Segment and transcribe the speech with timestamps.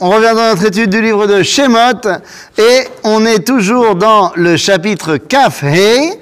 [0.00, 2.00] On revient dans notre étude du livre de Shemot
[2.56, 6.18] et on est toujours dans le chapitre Kaf He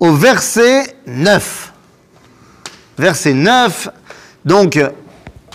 [0.00, 1.72] au verset 9.
[2.98, 3.88] Verset 9.
[4.44, 4.80] Donc,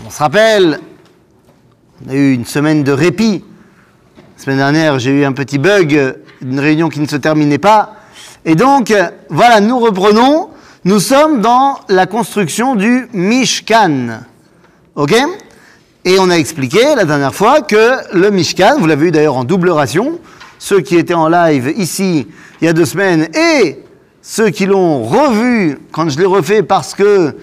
[0.06, 0.80] on se rappelle,
[2.06, 3.44] on a eu une semaine de répit.
[4.38, 7.96] La semaine dernière, j'ai eu un petit bug, une réunion qui ne se terminait pas.
[8.46, 8.94] Et donc,
[9.30, 10.50] voilà, nous reprenons.
[10.86, 14.22] Nous sommes dans la construction du Mishkan.
[14.96, 15.14] OK?
[16.08, 19.44] Et on a expliqué la dernière fois que le Mishkan, vous l'avez eu d'ailleurs en
[19.44, 20.20] double ration,
[20.58, 22.26] ceux qui étaient en live ici
[22.62, 23.84] il y a deux semaines et
[24.22, 27.36] ceux qui l'ont revu quand je l'ai refait parce que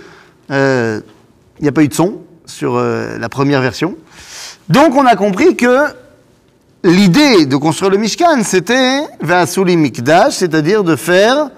[0.50, 1.00] euh,
[1.58, 3.96] il n'y a pas eu de son sur euh, la première version.
[4.70, 5.80] Donc on a compris que
[6.84, 11.50] l'idée de construire le Mishkan, c'était Vasuli Mikdash, c'est-à-dire de faire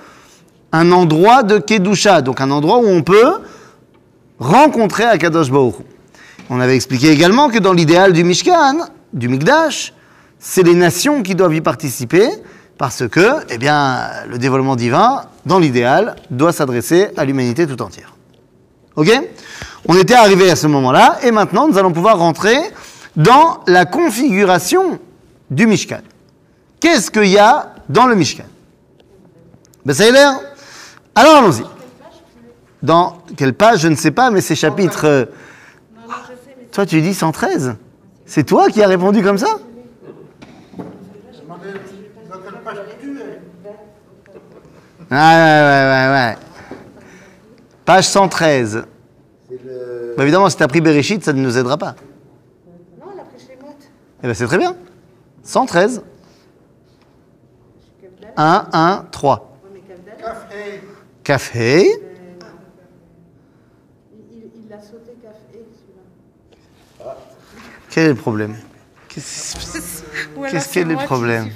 [0.73, 3.35] un endroit de Kedusha, donc un endroit où on peut
[4.41, 5.77] rencontrer Akadosh Baruch.
[6.49, 9.93] On avait expliqué également que dans l'idéal du Mishkan, du Mikdash,
[10.39, 12.29] c'est les nations qui doivent y participer
[12.79, 18.15] parce que, eh bien, le dévoilement divin, dans l'idéal, doit s'adresser à l'humanité tout entière.
[18.95, 19.11] Ok?
[19.89, 22.57] On était arrivé à ce moment-là et maintenant nous allons pouvoir rentrer
[23.17, 25.01] dans la configuration
[25.51, 26.01] du Mishkan.
[26.79, 28.45] Qu'est-ce qu'il y a dans le Mishkan?
[29.85, 30.39] Ben ça l'air
[31.15, 31.65] Alors allons-y.
[32.83, 33.81] Dans quelle page?
[33.81, 35.29] Je ne sais pas, mais c'est chapitre...
[36.77, 37.77] Toi tu dis 113
[38.27, 39.47] C'est toi qui as répondu comme ça
[45.11, 46.37] Ah ouais, ouais, ouais, ouais.
[47.85, 48.85] Page 113.
[50.17, 51.95] Bah, évidemment, si tu as pris Bereshit, ça ne nous aidera pas.
[53.01, 53.77] Non, elle a pris chez Mott.
[54.23, 54.77] Eh bien, c'est très bien.
[55.45, 56.03] 113.
[58.37, 59.57] 1, 1, 3.
[59.65, 60.81] Oui, mais Kavdal,
[61.23, 61.91] Café.
[64.13, 65.65] il il- il l'a sauté café,
[66.99, 67.17] celui-là.
[67.97, 68.55] Quel est le problème
[69.09, 69.57] Qu'est-ce-
[70.71, 71.49] qu'il y a de moi qui problème.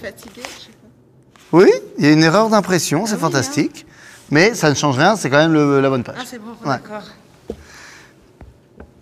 [1.52, 3.84] Oui, il y a une erreur d'impression, c'est oui, fantastique.
[4.30, 6.16] Mais ça ne change rien, c'est quand même le- la bonne page.
[6.18, 6.78] Ah, c'est bon, Ouais.
[6.78, 7.02] d'accord.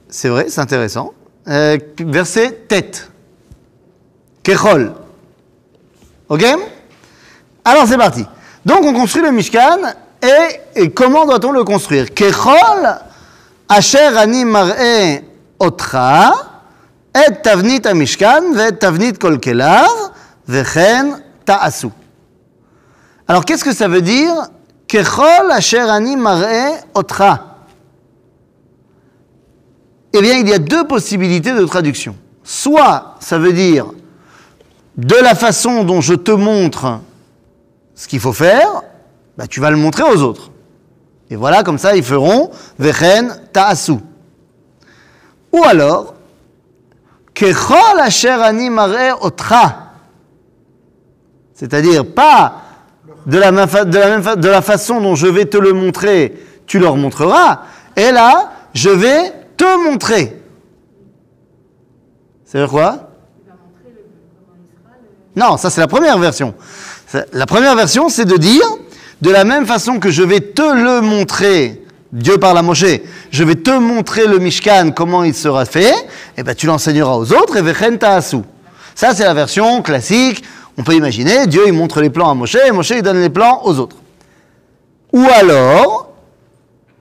[0.09, 1.13] C'est vrai, c'est intéressant.
[1.47, 3.09] Euh, verset tête.
[4.43, 4.95] Kechol.
[6.29, 6.45] Ok?
[7.65, 8.27] Alors c'est parti.
[8.67, 9.79] Donc on construit le Mishkan
[10.21, 12.13] et, et comment doit-on le construire?
[12.13, 12.99] Kechol
[13.69, 15.23] asher ani mar'e
[15.61, 16.33] otra
[23.27, 24.35] Alors qu'est-ce que ça veut dire?
[26.95, 27.49] otra
[30.13, 32.17] eh bien, il y a deux possibilités de traduction.
[32.43, 33.87] Soit ça veut dire
[34.97, 37.01] de la façon dont je te montre
[37.95, 38.83] ce qu'il faut faire,
[39.37, 40.51] bah, tu vas le montrer aux autres.
[41.31, 43.99] Et voilà, comme ça, ils feront Vechen Ta'asu.
[45.53, 46.15] Ou alors,
[51.55, 52.63] C'est-à-dire, pas
[53.27, 53.39] de
[54.49, 56.35] la, façon dont je vais te le montrer,
[56.67, 57.61] tu leur montreras.
[57.97, 60.41] Et là, je vais te montrer.
[62.45, 63.11] Ça veut dire quoi?
[65.37, 66.55] Non, ça c'est la première version.
[67.33, 68.67] La première version, c'est de dire,
[69.21, 73.45] de la même façon que je vais te le montrer, Dieu parle à Moshe, je
[73.45, 75.95] vais te montrer le Mishkan, comment il sera fait,
[76.37, 78.39] et ben tu l'enseigneras aux autres, et vechen ta'asu.
[78.95, 80.45] Ça c'est la version classique,
[80.77, 83.31] on peut imaginer, Dieu il montre les plans à Moshe, et Moshe il donne les
[83.31, 83.97] plans aux autres.
[85.13, 86.11] Ou alors,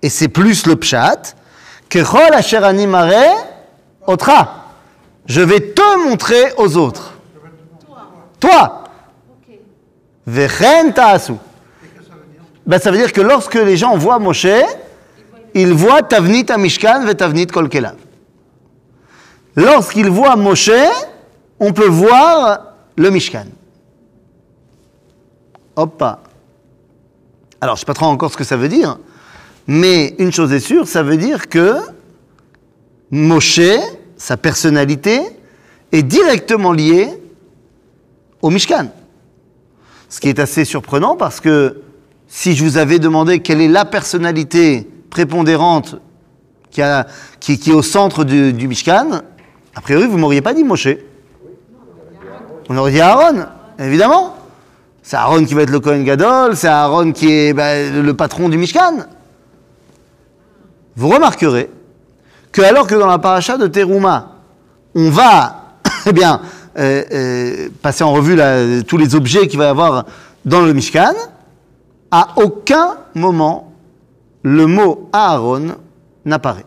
[0.02, 1.36] et c'est plus le pshat,
[1.90, 3.36] Kechol asher ani mar'e
[4.06, 4.66] otra.
[5.26, 7.14] Je vais te montrer aux autres.
[8.40, 8.84] Toi.
[10.26, 11.34] Vechen ta'asu.
[12.66, 14.48] Ben, ça veut dire que lorsque les gens voient Moshe,
[15.58, 17.96] ils voient Tavnit Amishkan ve Tavnit Kol Kelav.
[19.56, 20.70] Lorsqu'ils voient Moshe,
[21.60, 23.48] on peut voir le Mishkan.
[25.76, 26.22] Hoppa.
[27.60, 29.00] Alors, je ne sais pas trop encore ce que ça veut dire,
[29.66, 31.74] mais une chose est sûre, ça veut dire que
[33.10, 33.60] Moshe,
[34.16, 35.22] sa personnalité,
[35.92, 37.10] est directement liée
[38.44, 38.90] au Mishkan.
[40.08, 41.82] Ce qui est assez surprenant parce que
[42.28, 45.96] si je vous avais demandé quelle est la personnalité prépondérante
[46.72, 49.22] qui, est au centre du, Mishkan,
[49.76, 50.90] a priori, vous ne m'auriez pas dit Moshe.
[52.70, 53.46] On aurait dit Aaron,
[53.80, 54.36] évidemment.
[55.02, 58.50] C'est Aaron qui va être le Kohen Gadol, c'est Aaron qui est ben, le patron
[58.50, 59.06] du Mishkan.
[60.98, 61.70] Vous remarquerez
[62.52, 64.34] que alors que dans la paracha de Teruma,
[64.96, 65.78] on va
[66.08, 66.42] eh bien,
[66.78, 68.38] euh, euh, passer en revue
[68.84, 70.06] tous les objets qu'il va y avoir
[70.44, 71.14] dans le Mishkan,
[72.12, 73.67] à aucun moment
[74.44, 75.76] le mot Aaron
[76.26, 76.66] n'apparaît.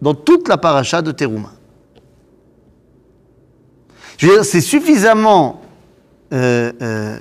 [0.00, 1.30] dans toute la paracha de dire,
[4.44, 5.62] c'est suffisamment
[6.32, 7.18] euh, euh,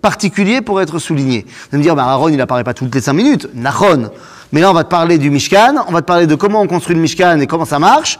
[0.00, 1.44] particulier pour être souligné.
[1.46, 3.48] Vous allez me dire, bah, Aaron, il apparaît pas toutes les cinq minutes.
[3.54, 4.10] Nachon.
[4.52, 6.66] Mais là, on va te parler du Mishkan, on va te parler de comment on
[6.66, 8.18] construit le Mishkan et comment ça marche,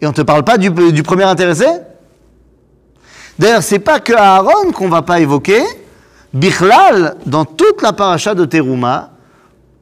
[0.00, 0.70] et on te parle pas du,
[1.02, 1.66] premier intéressé
[3.38, 5.62] D'ailleurs, c'est pas que Aaron qu'on va pas évoquer.
[6.34, 9.12] Bichlal, dans toute la paracha de Teruma,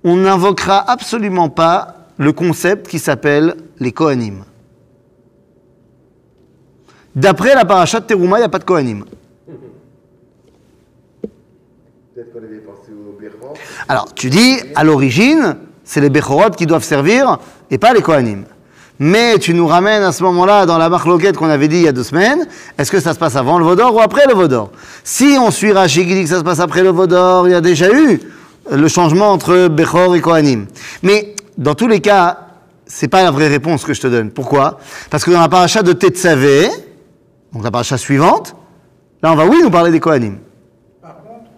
[0.05, 4.45] on n'invoquera absolument pas le concept qui s'appelle les Kohanim.
[7.15, 9.05] D'après la paracha de Teruma, il n'y a pas de Kohanim.
[13.89, 17.39] Alors, tu dis, à l'origine, c'est les Bechorot qui doivent servir
[17.71, 18.45] et pas les Kohanim.
[19.01, 21.89] Mais tu nous ramènes à ce moment-là dans la marloquette qu'on avait dit il y
[21.89, 22.47] a deux semaines.
[22.77, 24.73] Est-ce que ça se passe avant le Vaudor ou après le Vaudor?
[25.05, 27.55] Si on suit Rachid qui dit que ça se passe après le Vaudor, il y
[27.55, 28.21] a déjà eu
[28.71, 30.67] le changement entre Bechor et Kohanim.
[31.03, 32.49] Mais dans tous les cas,
[32.87, 34.31] c'est pas la vraie réponse que je te donne.
[34.31, 34.79] Pourquoi?
[35.11, 36.69] Parce que dans la paracha de Tetzavé,
[37.53, 38.57] donc la paracha suivante,
[39.23, 40.39] là on va oui nous parler des Kohanim.
[41.01, 41.51] Par contre,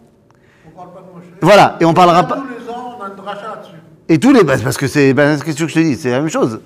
[0.66, 1.28] on parle pas de Moshe.
[1.40, 2.36] Voilà, et on parlera pas.
[2.36, 3.76] Tous les ans, on a une dracha là-dessus.
[4.08, 4.42] Et tous les.
[4.42, 5.14] bah, parce que c'est.
[5.14, 6.60] Bah, qu'est-ce que je te dis C'est la même chose.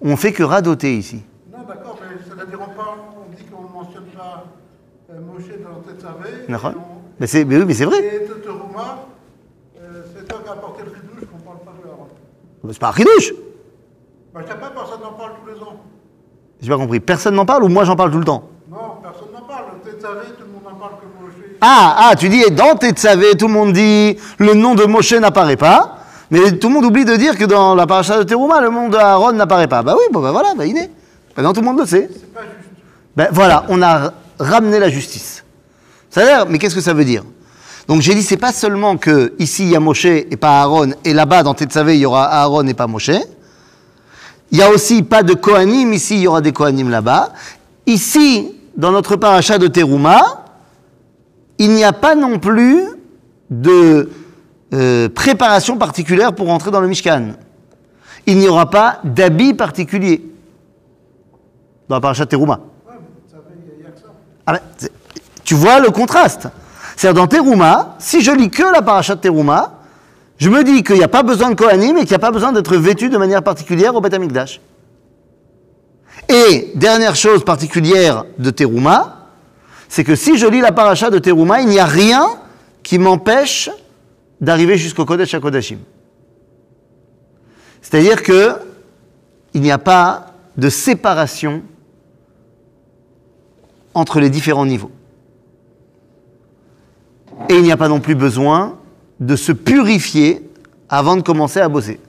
[0.00, 1.22] On fait que radoter ici.
[1.52, 4.44] Non, d'accord, mais c'est-à-dire on parle, on dit qu'on ne mentionne pas
[5.10, 6.46] euh, Moshe dans Tetzavé.
[6.48, 6.72] D'accord.
[7.20, 7.98] Mais, c'est, mais oui, mais c'est vrai.
[7.98, 9.06] Et Teteruma,
[9.80, 12.08] euh, c'est toi qui as apporté le chidouche qu'on ne parle pas de Aaron.
[12.70, 13.32] C'est pas un ridouche.
[14.32, 15.76] Bah, je sais pas, personne n'en parle tous les ans.
[16.60, 17.00] J'ai pas compris.
[17.00, 18.48] Personne n'en parle ou moi j'en parle tout le temps?
[18.70, 19.64] Non, personne n'en parle.
[19.84, 21.34] Tetzavé, tout le monde en parle que Moshe.
[21.60, 25.12] Ah, ah, tu dis, et dans Tetzavé, tout le monde dit, le nom de Moshe
[25.12, 25.98] n'apparaît pas.
[26.30, 28.88] Mais tout le monde oublie de dire que dans la paracha de Teruma, le nom
[28.88, 29.82] de Aaron n'apparaît pas.
[29.82, 30.90] Bah oui, bah voilà, bah il est.
[31.36, 32.08] Maintenant tout le monde le sait.
[32.12, 32.70] C'est pas juste.
[33.14, 35.44] Ben voilà, on a ramené la justice.
[36.10, 37.24] Ça a l'air, mais qu'est-ce que ça veut dire?
[37.88, 40.92] Donc j'ai dit, c'est pas seulement que ici il y a Moshe et pas Aaron,
[41.04, 43.10] et là-bas dans Tetzavé il y aura Aaron et pas Moshe.
[44.50, 47.32] Il y a aussi pas de Kohanim, ici il y aura des Kohanim là-bas.
[47.86, 50.44] Ici, dans notre paracha de Teruma,
[51.58, 52.82] il n'y a pas non plus
[53.50, 54.10] de
[54.72, 57.32] euh, préparation particulière pour entrer dans le Mishkan.
[58.26, 60.24] Il n'y aura pas d'habit particulier
[61.88, 62.60] dans la paracha de Teruma.
[62.88, 64.06] Ouais, mais Tetzavé, il n'y a, que ça.
[64.46, 64.88] Ah ben,
[65.44, 66.48] tu vois le contraste.
[66.96, 69.80] C'est-à-dire dans Teruma, si je lis que la paracha de Teruma,
[70.38, 72.30] je me dis qu'il n'y a pas besoin de Kohanim et qu'il n'y a pas
[72.30, 74.60] besoin d'être vêtu de manière particulière au Beth Amikdash.
[76.28, 79.28] Et dernière chose particulière de Teruma,
[79.88, 82.26] c'est que si je lis la paracha de Teruma, il n'y a rien
[82.82, 83.70] qui m'empêche
[84.40, 85.78] d'arriver jusqu'au Kodesh HaKodashim.
[87.80, 88.56] C'est-à-dire que
[89.52, 91.62] il n'y a pas de séparation
[93.94, 94.90] entre les différents niveaux.
[97.48, 98.76] Et il n'y a pas non plus besoin
[99.20, 100.48] de se purifier
[100.88, 102.00] avant de commencer à bosser.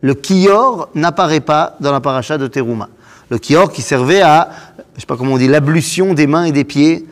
[0.00, 2.88] Le kior n'apparaît pas dans la paracha de Teruma.
[3.28, 4.50] Le kior qui servait à,
[4.94, 7.06] je sais pas comment on dit, l'ablution des mains et des pieds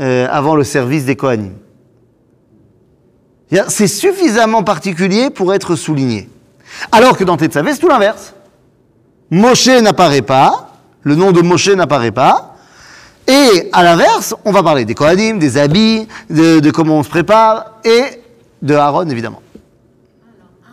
[0.00, 1.52] euh, avant le service des Kohanim.
[3.68, 6.28] C'est suffisamment particulier pour être souligné.
[6.92, 8.32] Alors que dans Tetzavé, c'est tout l'inverse.
[9.30, 10.70] Moshe n'apparaît pas,
[11.02, 12.49] le nom de Moshe n'apparaît pas,
[13.30, 17.78] et à l'inverse, on va parler des Kohanim, des habits, de, comment on se prépare,
[17.84, 18.20] et
[18.60, 19.40] de Aaron, évidemment.
[20.66, 20.72] Un,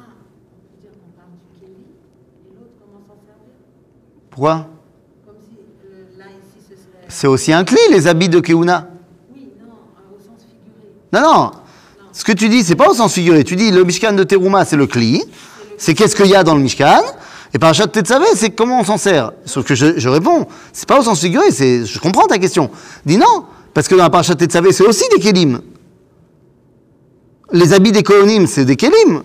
[4.32, 4.68] Pourquoi.
[7.08, 8.88] C'est aussi inclus, les habits de Keuna.
[9.34, 9.74] Oui, non,
[10.12, 10.92] au sens figuré.
[11.14, 11.52] Non, non.
[12.12, 13.44] Ce que tu dis, c'est pas au sens figuré.
[13.44, 15.24] Tu dis, le Mishkan de Teruma, c'est le Kli.
[15.78, 17.02] C'est qu'est-ce qu'il y a dans le Mishkan?
[17.54, 19.32] Et par de Tetzavé, c'est comment on s'en sert?
[19.46, 22.70] Sauf que je, réponds, c'est pas au sens figuré, je comprends ta question.
[23.06, 25.62] Dis non, parce que dans la parachat de Tetzavé, c'est aussi des Kélim.
[27.52, 29.24] Les habits des Kohanim, c'est des Kélim.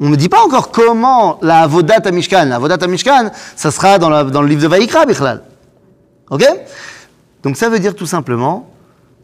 [0.00, 2.46] On ne dit pas encore comment la Avodat à Mishkan.
[2.46, 5.42] La Avodat à Mishkan, ça sera dans, dans le livre de Vaïkra, Bichlal.
[6.30, 6.44] Ok?
[7.42, 8.70] Donc ça veut dire tout simplement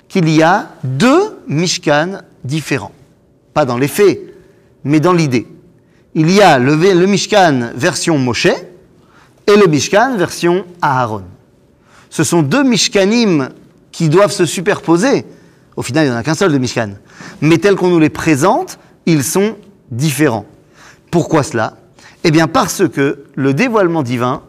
[0.09, 2.93] qu'il y a deux Mishkan différents.
[3.53, 4.21] Pas dans les faits,
[4.85, 5.47] mais dans l'idée.
[6.19, 6.75] Il y a le,
[7.07, 11.25] Mishkan version Moshe et le Mishkan version Aaron.
[12.09, 13.51] Ce sont deux Mishkanim
[13.93, 15.27] qui doivent se superposer.
[15.77, 16.93] Au final, il n'y en a qu'un seul de Mishkan.
[17.43, 19.57] Mais tels qu'on nous les présente, ils sont
[19.91, 20.47] différents.
[21.11, 21.75] Pourquoi cela?
[22.25, 24.41] Eh bien parce que le dévoilement divin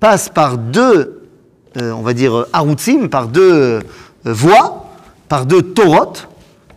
[0.00, 1.22] passe par deux,
[1.78, 3.80] euh, on va dire, arutsim, par deux euh,
[4.22, 4.84] voies,
[5.30, 6.12] par deux Torot.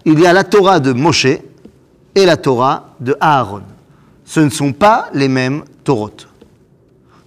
[0.05, 3.63] Il y a la Torah de Moshe et la Torah de Aaron.
[4.31, 6.09] Ce ne sont pas les mêmes Torot.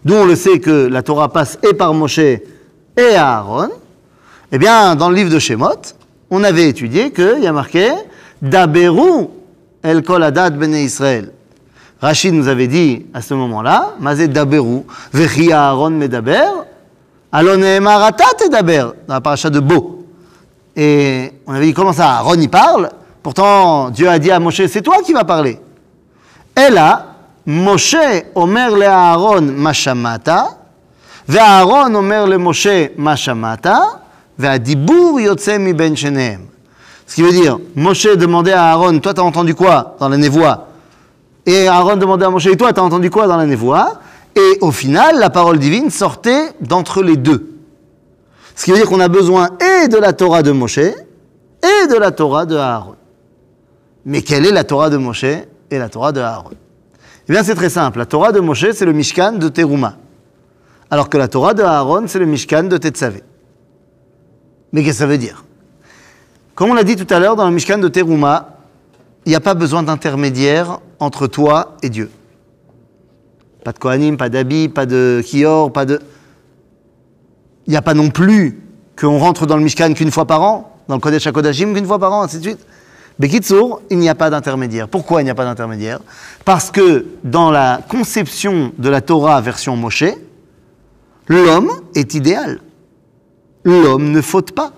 [0.06, 2.40] D'où on le sait que la Torah passe et par Moshe et
[2.96, 3.68] Aaron.
[4.50, 5.82] Eh bien, dans le livre de Shemot,
[6.30, 7.90] on avait étudié qu'il y a marqué
[8.40, 9.28] Daberu
[9.82, 11.30] el kol adat bene Israël.
[12.00, 16.48] Rachid nous avait dit à ce moment-là, Mazé Daberu, Vechi Aaron Medaber,
[17.30, 20.06] Alon Marata Tedaber, dans la paracha de Beau.
[20.74, 22.88] Et on avait dit, comment ça, Aaron y parle?
[23.22, 25.60] Pourtant, Dieu a dit à Moshe, c'est toi qui vas parler.
[26.57, 27.05] Et là,
[27.45, 27.95] Moshe
[28.35, 30.43] omer le Aaron Mashamata,
[31.29, 33.67] והאהרון אומר למשה מה שמעת,
[34.39, 36.41] והדיבור יוצא מבין שניהם.
[37.07, 40.67] Ce qui veut dire, Moshe demandait à Aaron, toi t'as entendu quoi dans la névoie
[41.45, 43.99] Et Aaron demandait à Moshe, et toi t'as entendu quoi dans la névoie
[44.35, 47.57] Et au final, la parole divine sortait d'entre les deux.
[48.55, 51.97] Ce qui veut dire qu'on a besoin et de la Torah de Moshe et de
[51.97, 52.95] la Torah de Aaron.
[54.05, 55.25] Mais quelle est la Torah de Moshe
[55.70, 56.50] Et la Torah de Aaron
[57.28, 57.98] Eh bien c'est très simple.
[57.98, 59.96] La Torah de Moshe, c'est le Mishkan de Teruma.
[60.90, 63.22] Alors que la Torah de Aaron, c'est le Mishkan de Tetzavé.
[64.72, 65.44] Mais qu'est-ce que ça veut dire?
[66.54, 68.58] Comme on l'a dit tout à l'heure, dans le Mishkan de Teruma,
[69.26, 72.10] il n'y a pas besoin d'intermédiaire entre toi et Dieu.
[73.64, 76.00] Pas de Kohanim, pas d'Abi, pas de Kior, pas de.
[77.66, 78.62] Il n'y a pas non plus
[78.98, 81.98] qu'on rentre dans le Mishkan qu'une fois par an, dans le Kodesh HaKodashim qu'une fois
[81.98, 82.66] par an, ainsi de suite.
[83.18, 84.88] Bekitsour, il n'y a pas d'intermédiaire.
[84.88, 86.00] Pourquoi il n'y a pas d'intermédiaire?
[86.44, 90.04] Parce que dans la conception de la Torah version Moshe,
[91.28, 92.60] l'homme est idéal.
[93.64, 94.72] L'homme ne faute pas.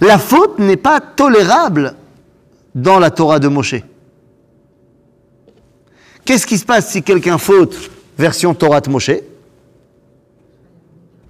[0.00, 1.94] La faute n'est pas tolérable
[2.74, 3.76] dans la Torah de Moshe.
[6.24, 9.12] Qu'est-ce qui se passe si quelqu'un faute version Torah de Moshe?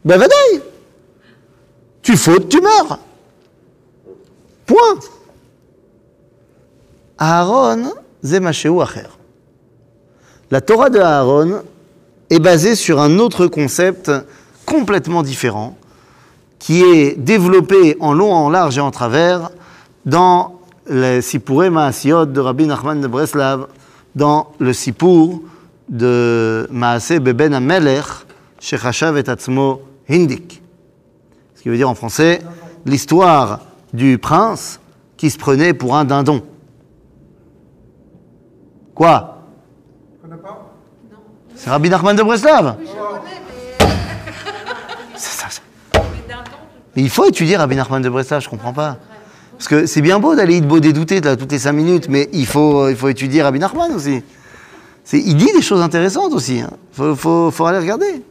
[0.07, 0.63] Ben vadaï
[2.01, 2.99] Tu fautes, tu meurs.
[4.65, 5.01] Point.
[7.19, 7.93] Aaron,
[8.23, 9.09] zemashéou acher.
[10.51, 11.63] La Torah de Aaron
[12.31, 14.11] est basée sur un autre concept
[14.65, 15.77] complètement différent,
[16.59, 19.51] qui est développé en long, en large et en travers
[20.05, 23.69] dans le Sipuré Maasiot de Rabbi Nachman de Breslav,
[24.15, 25.41] dans le Sipur
[25.89, 28.05] de Maaseh Beben Amelech,
[28.61, 30.63] Shechashav et Atzmo Hindik.
[31.55, 32.41] Ce qui veut dire en français
[32.85, 33.61] l'histoire
[33.93, 34.81] du prince
[35.17, 36.43] qui se prenait pour un dindon.
[38.97, 39.43] Quoi
[41.55, 43.41] C'est Rabbi Nachman de Breslav Oui, je connais,
[43.79, 43.87] mais,
[45.17, 45.61] C'est ça, ça.
[46.97, 48.97] mais il faut étudier Rabbi Nachman de Breslav, je comprends pas.
[49.57, 52.47] Parce que c'est bien beau d'aller beau dédouter là, toutes les cinq minutes, mais il
[52.47, 54.23] faut, il faut étudier Rabbi Nachman aussi.
[55.05, 56.57] C'est- Il dit des choses intéressantes aussi.
[56.57, 58.23] Il faut, faut, faut aller regarder.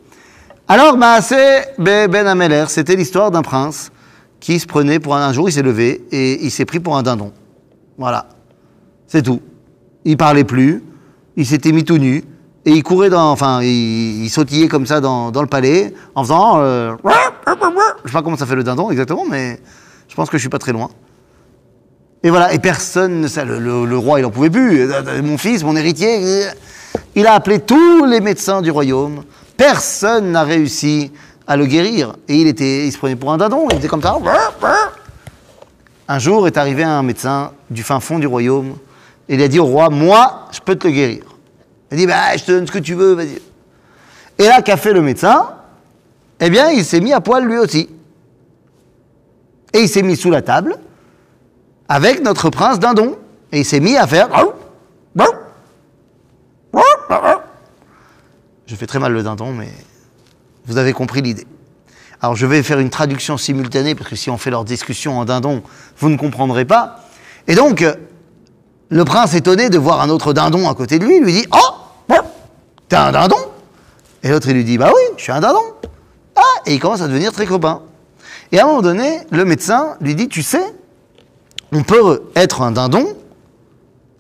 [0.67, 3.91] Alors, Maaseh Be- Ben Ameler, c'était l'histoire d'un prince
[4.39, 5.27] qui se prenait pour un...
[5.27, 7.31] Un jour, il s'est levé et il s'est pris pour un dindon.
[8.00, 8.25] Voilà.
[9.07, 9.41] C'est tout.
[10.05, 10.83] Il parlait plus,
[11.35, 12.24] il s'était mis tout nu,
[12.65, 13.31] et il courait dans...
[13.31, 16.59] Enfin, il, il sautillait comme ça dans, le palais, en faisant...
[16.59, 16.93] euh,
[18.03, 19.59] je sais pas comment ça fait le dindon exactement, mais
[20.07, 20.89] je pense que je suis pas très loin.
[22.24, 25.75] Et voilà, et personne le, le- roi il en pouvait plus, Euh, mon fils, mon
[25.75, 26.50] héritier, euh,
[27.15, 29.24] il a appelé tous les médecins du royaume,
[29.57, 31.12] personne n'a réussi
[31.47, 34.01] à le guérir, et il, était, il se prenait pour un dindon, il était comme
[34.01, 34.17] ça.
[36.07, 38.75] Un jour est arrivé un médecin du fin fond du royaume,
[39.29, 41.24] il a dit au roi, moi, je peux te le guérir.
[41.91, 43.41] Il a dit, bah, je te donne ce que tu veux, vas-y.
[44.38, 45.50] Et là, qu'a fait le médecin?
[46.39, 47.89] Eh bien, il s'est mis à poil lui aussi.
[49.74, 50.77] Et il s'est mis sous la table,
[51.88, 53.17] avec notre prince dindon.
[53.51, 54.29] Et il s'est mis à faire.
[58.65, 59.70] Je fais très mal le dindon, mais
[60.65, 61.46] vous avez compris l'idée.
[62.22, 65.25] Alors je vais faire une traduction simultanée, parce que si on fait leur discussion en
[65.25, 65.62] dindon,
[66.00, 67.05] vous ne comprendrez pas.
[67.48, 67.86] Et donc,
[68.96, 72.14] le prince étonné de voir un autre dindon à côté de lui, lui dit Oh
[72.88, 73.36] T'es un dindon
[74.24, 75.60] Et l'autre, il lui dit Bah oui, je suis un dindon.
[76.34, 77.82] Ah Et il commence à devenir très copain.
[78.54, 80.64] Et à un moment donné, le médecin lui dit Tu sais,
[81.74, 83.06] on peut être un dindon,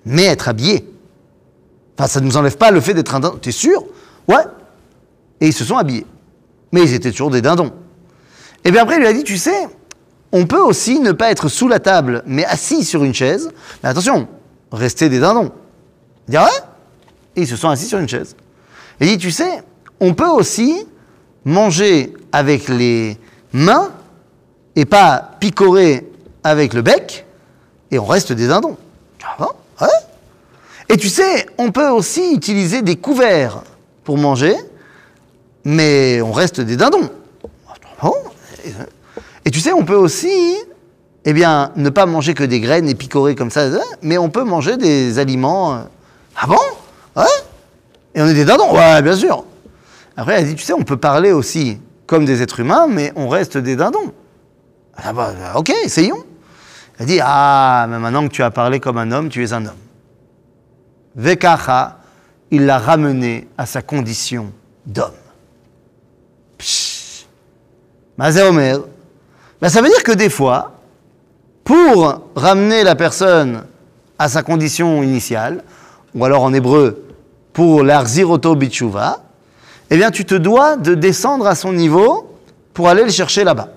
[0.05, 0.85] mais être habillé.
[1.97, 3.37] Enfin, ça ne nous enlève pas le fait d'être un dindon.
[3.37, 3.81] T'es sûr?
[4.27, 4.43] Ouais.
[5.39, 6.05] Et ils se sont habillés.
[6.73, 7.71] Mais ils étaient toujours des dindons.
[8.65, 9.69] Et bien après, il lui a dit, tu sais,
[10.33, 13.51] on peut aussi ne pas être sous la table, mais assis sur une chaise.
[13.81, 14.27] Mais attention,
[14.71, 15.51] rester des dindons.
[16.27, 16.61] Il dit, ah ouais?
[17.35, 18.35] Et ils se sont assis sur une chaise.
[18.99, 19.63] Il dit, tu sais,
[19.99, 20.85] on peut aussi
[21.43, 23.17] manger avec les
[23.53, 23.91] mains
[24.75, 26.09] et pas picorer
[26.43, 27.25] avec le bec,
[27.91, 28.77] et on reste des dindons.
[29.23, 29.49] Ah bon?
[29.81, 29.87] Ouais?
[30.89, 33.63] Et tu sais, on peut aussi utiliser des couverts
[34.03, 34.55] pour manger,
[35.63, 37.09] mais on reste des dindons.
[37.67, 38.13] Ah bon?
[39.45, 40.57] Et tu sais, on peut aussi,
[41.25, 43.67] eh bien, ne pas manger que des graines et picorer comme ça,
[44.01, 45.73] mais on peut manger des aliments.
[45.73, 45.79] euh,
[46.35, 46.57] Ah bon?
[47.15, 47.23] Ouais?
[48.13, 48.73] Et on est des dindons?
[48.73, 49.43] Ouais, bien sûr.
[50.15, 53.27] Après, elle dit, tu sais, on peut parler aussi comme des êtres humains, mais on
[53.27, 54.13] reste des dindons.
[54.95, 56.23] Ah bah, ok, essayons.
[56.99, 59.65] Elle dit, ah, mais maintenant que tu as parlé comme un homme, tu es un
[59.65, 59.73] homme.
[61.15, 61.97] Vekacha
[62.51, 64.51] il l'a ramené à sa condition
[64.85, 65.11] d'homme.
[66.59, 67.25] Psh.
[68.17, 68.79] Mazé Omer.
[69.59, 70.74] Ben, ça veut dire que des fois,
[71.65, 73.65] pour ramener la personne
[74.17, 75.63] à sa condition initiale,
[76.13, 77.03] ou alors en hébreu,
[77.51, 79.23] pour l'arziroto bitshuva,
[79.89, 82.37] eh bien, tu te dois de descendre à son niveau
[82.73, 83.69] pour aller le chercher là-bas.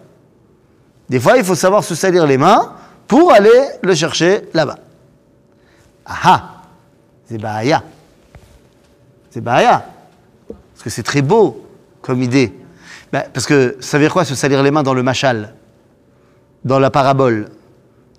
[1.09, 2.75] Des fois, il faut savoir se salir les mains
[3.07, 3.50] pour aller
[3.83, 4.78] le chercher là-bas.
[6.04, 6.52] Ah ah
[7.26, 7.83] C'est Bahaya.
[9.30, 9.85] C'est Bahaya.
[10.47, 11.66] Parce que c'est très beau
[12.02, 12.52] comme idée.
[13.12, 15.54] Ben, parce que ça veut dire quoi se salir les mains dans le machal?
[16.64, 17.49] Dans la parabole?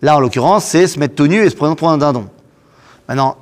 [0.01, 2.27] Là, en l'occurrence, c'est se mettre tout nu et se prendre pour un dindon.
[3.08, 3.36] Maintenant,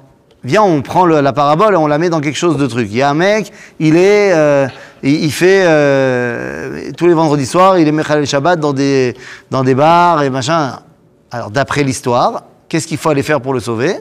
[0.43, 2.87] viens, on prend la parabole et on la met dans quelque chose de truc.
[2.89, 4.67] Il y a un mec, il est, euh,
[5.03, 9.15] il, fait euh, tous les vendredis soirs, il est Mechal Shabbat dans des,
[9.51, 10.79] dans des bars et machin.
[11.29, 13.97] Alors, d'après l'histoire, qu'est-ce qu'il faut aller faire pour le sauver?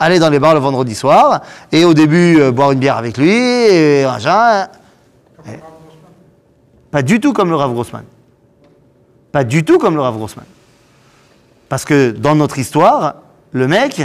[0.00, 1.40] Aller dans les bars le vendredi soir
[1.70, 4.66] et au début euh, boire une bière avec lui et machin.
[5.46, 5.60] Et-
[6.90, 8.02] Pas du tout comme le Rav Grossman.
[9.30, 10.44] Pas du tout comme le Rav Grossman.
[11.74, 13.16] Parce que dans notre histoire,
[13.50, 14.00] le mec,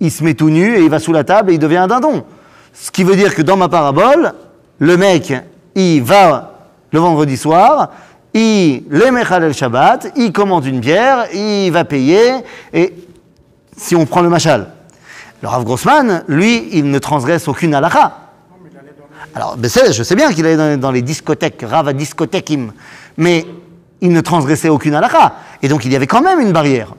[0.00, 1.88] il se met tout nu et il va sous la table et il devient un
[1.88, 2.24] dindon.
[2.72, 4.32] Ce qui veut dire que dans ma parabole,
[4.78, 5.30] le mec,
[5.74, 6.54] il va
[6.90, 7.90] le vendredi soir,
[8.32, 12.32] il les Mechal el Shabbat, il commande une bière, il va payer,
[12.72, 12.94] et
[13.76, 14.68] si on prend le machal.
[15.42, 18.20] Le Rav Grossman, lui, il ne transgresse aucune halakha.
[19.34, 22.72] Alors, ben je sais bien qu'il allait dans, les discothèques, Rav à discothèquim,
[23.18, 23.44] mais
[24.00, 25.34] il ne transgressait aucune halakha.
[25.62, 26.94] Et donc, il y avait quand même une barrière.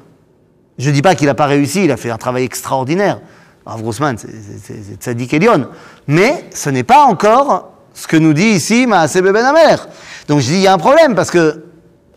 [0.78, 3.20] Je ne dis pas qu'il n'a pas réussi, il a fait un travail extraordinaire.
[3.66, 5.68] Rav Grossman, c'est- Tzadik Elion.
[6.08, 9.88] Mais ce n'est pas encore ce que nous dit ici Maaseh Ben Amer.
[10.28, 11.60] Donc, je dis, il y a un problème, parce que tu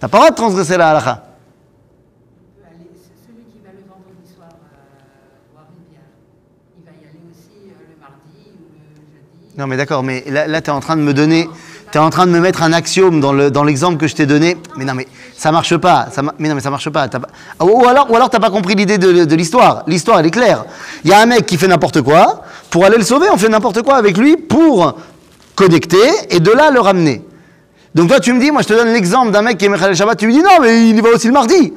[0.03, 1.25] n'as pas le droit de transgresser la halakha.
[4.41, 4.45] euh,
[5.53, 6.03] boire une bière,
[6.79, 9.59] il va y aller aussi le mardi ou le jeudi.
[9.59, 11.49] Non, mais d'accord, mais là, là tu es en train de me donner.
[11.93, 14.15] Tu es en train de me mettre un axiome dans le- dans l'exemple que je
[14.15, 14.57] t'ai donné.
[14.77, 16.07] Mais non, mais ça marche pas.
[16.13, 17.09] Ça, mais non, mais ça marche pas.
[17.61, 19.83] Ou alors, ou alors t'as pas compris l'idée de, de l'histoire.
[19.89, 20.65] L'histoire, elle est claire.
[21.05, 22.43] Il y a un mec qui fait n'importe quoi.
[22.71, 24.95] Pour aller le sauver, on fait n'importe quoi avec lui pour
[25.57, 25.99] connecter
[26.31, 27.25] et de là le ramener.
[27.95, 29.97] Donc toi, tu me dis, moi je te donne l'exemple d'un mec qui est Mechal
[29.97, 31.73] Shabbat, tu me dis non, mais il y va aussi le mardi.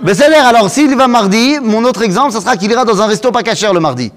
[0.00, 2.84] Mais Ben c'est l'air, alors s'il va mardi, mon autre exemple, ça sera qu'il ira
[2.86, 4.10] dans un resto pas cachère le mardi.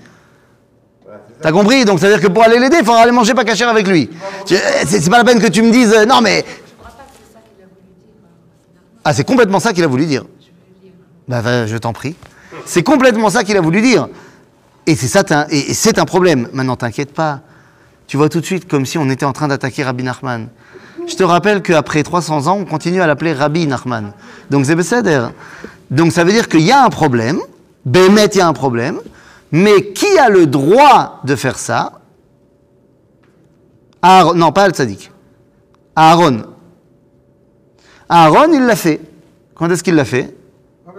[1.41, 3.45] T'as compris Donc ça veut dire que pour aller l'aider, il faudra aller manger pas
[3.45, 4.09] cachère avec lui.
[4.51, 6.45] Euh, C'est pas la peine que tu me dises, euh, non mais...
[9.05, 10.25] Ah, c'est complètement ça qu'il a voulu dire.
[11.27, 12.15] Bah, je t'en prie.
[12.65, 14.07] C'est complètement ça qu'il a voulu dire.
[14.85, 16.49] Et c'est ça, et, c'est un problème.
[16.51, 17.41] Maintenant, t'inquiète pas.
[18.07, 20.49] Tu vois tout de suite comme si on était en train d'attaquer Rabbi Nachman.
[21.07, 24.11] Je te rappelle qu'après 300 ans, on continue à l'appeler Rabbi Nachman.
[24.49, 25.27] Donc c'est Besséder.
[25.91, 27.39] Donc ça veut dire qu'il y a un problème.
[27.85, 28.99] Bémet, il y a un problème.
[29.51, 31.93] Mais qui a le droit de faire ça?
[34.01, 35.11] Aaron, non, pas Al-Tzadik.
[35.95, 36.43] Aaron.
[38.07, 39.01] Aaron, il l'a fait.
[39.55, 40.33] Quand est-ce qu'il l'a fait?
[40.87, 40.91] Ah.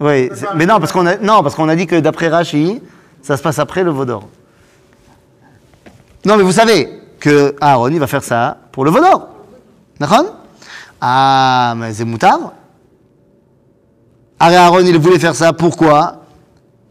[0.00, 2.80] Oui, mais non, parce qu'on a, non, parce qu'on a dit que d'après Rashi,
[3.20, 4.26] ça se passe après le Vaudor.
[6.24, 9.28] Non, mais vous savez que Aaron, il va faire ça pour le Vaudor.
[9.98, 10.36] D'accord?
[11.00, 12.52] Ah, mais c'est moutard.
[14.38, 16.19] Aaron, il voulait faire ça pourquoi?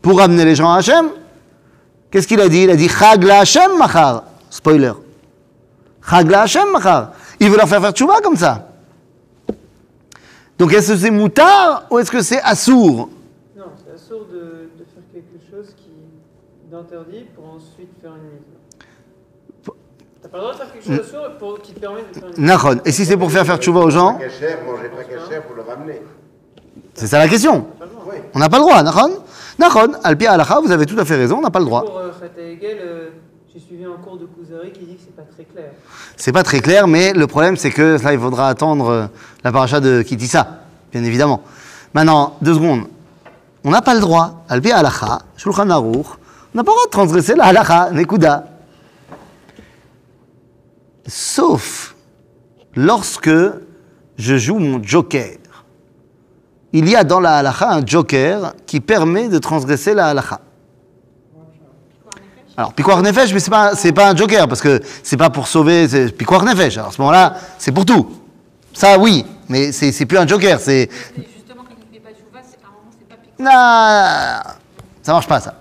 [0.02, 1.10] Pour amener les gens à Hachem.
[2.12, 2.64] Qu'est-ce qu'il a dit?
[2.64, 4.24] Il a dit Chag la Hachem machar.
[4.50, 4.94] Spoiler.
[6.10, 7.12] Chag la Hachem machar.
[7.40, 8.68] Il veut leur faire faire tchouva comme ça.
[10.58, 13.10] Donc est-ce que c'est moutard ou est-ce que c'est assour?
[13.58, 15.90] Non, c'est assourd de, de faire quelque chose qui
[16.70, 19.74] d'interdit pour ensuite faire une mise.
[20.22, 22.30] T'as pas le droit de faire quelque chose d'assourd pour qui te permet de faire
[22.38, 22.82] une mise.
[22.86, 25.56] Et si c'est pour faire faire tchouva aux gens Pas cachère, manger pas cachère pour
[25.56, 26.02] le ramener.
[26.94, 27.66] C'est ça la question.
[28.34, 29.12] On n'a pas le droit, Nahon
[29.60, 31.84] Nahon, Alpi Alacha, vous avez tout à fait raison, on n'a pas le droit.
[31.84, 33.10] Pour euh, Hegel, euh,
[33.54, 35.72] j'ai suivi un cours de Kuzari qui dit que c'est pas très clair.
[36.16, 39.06] C'est pas très clair, mais le problème c'est que là il faudra attendre euh,
[39.44, 40.62] la paracha de Kitissa,
[40.94, 41.44] bien évidemment.
[41.94, 42.86] Maintenant, deux secondes.
[43.66, 46.08] On n'a pas le droit, Alpi Alacha, Shulchan Aruch,
[46.56, 48.46] on n'a pas le droit de transgresser la Halacha, Nekuda.
[51.06, 51.96] Sauf
[52.76, 53.30] lorsque
[54.18, 55.36] je joue mon joker.
[56.74, 60.40] Il y a dans la halacha un joker qui permet de transgresser la halacha.
[62.56, 65.48] Alors, piquoir nefesh, mais c'est pas, c'est pas un joker, parce que c'est pas pour
[65.48, 66.78] sauver, piquoir nefesh.
[66.78, 68.12] Alors, à ce moment-là, c'est pour tout.
[68.74, 70.90] Ça, oui, mais c'est, plus un joker, c'est...
[71.16, 73.44] Justement quand il ne fait pas de chouva, c'est- à un moment, c'est pas piquant.
[73.44, 74.54] Non,
[75.02, 75.56] ça marche pas, ça.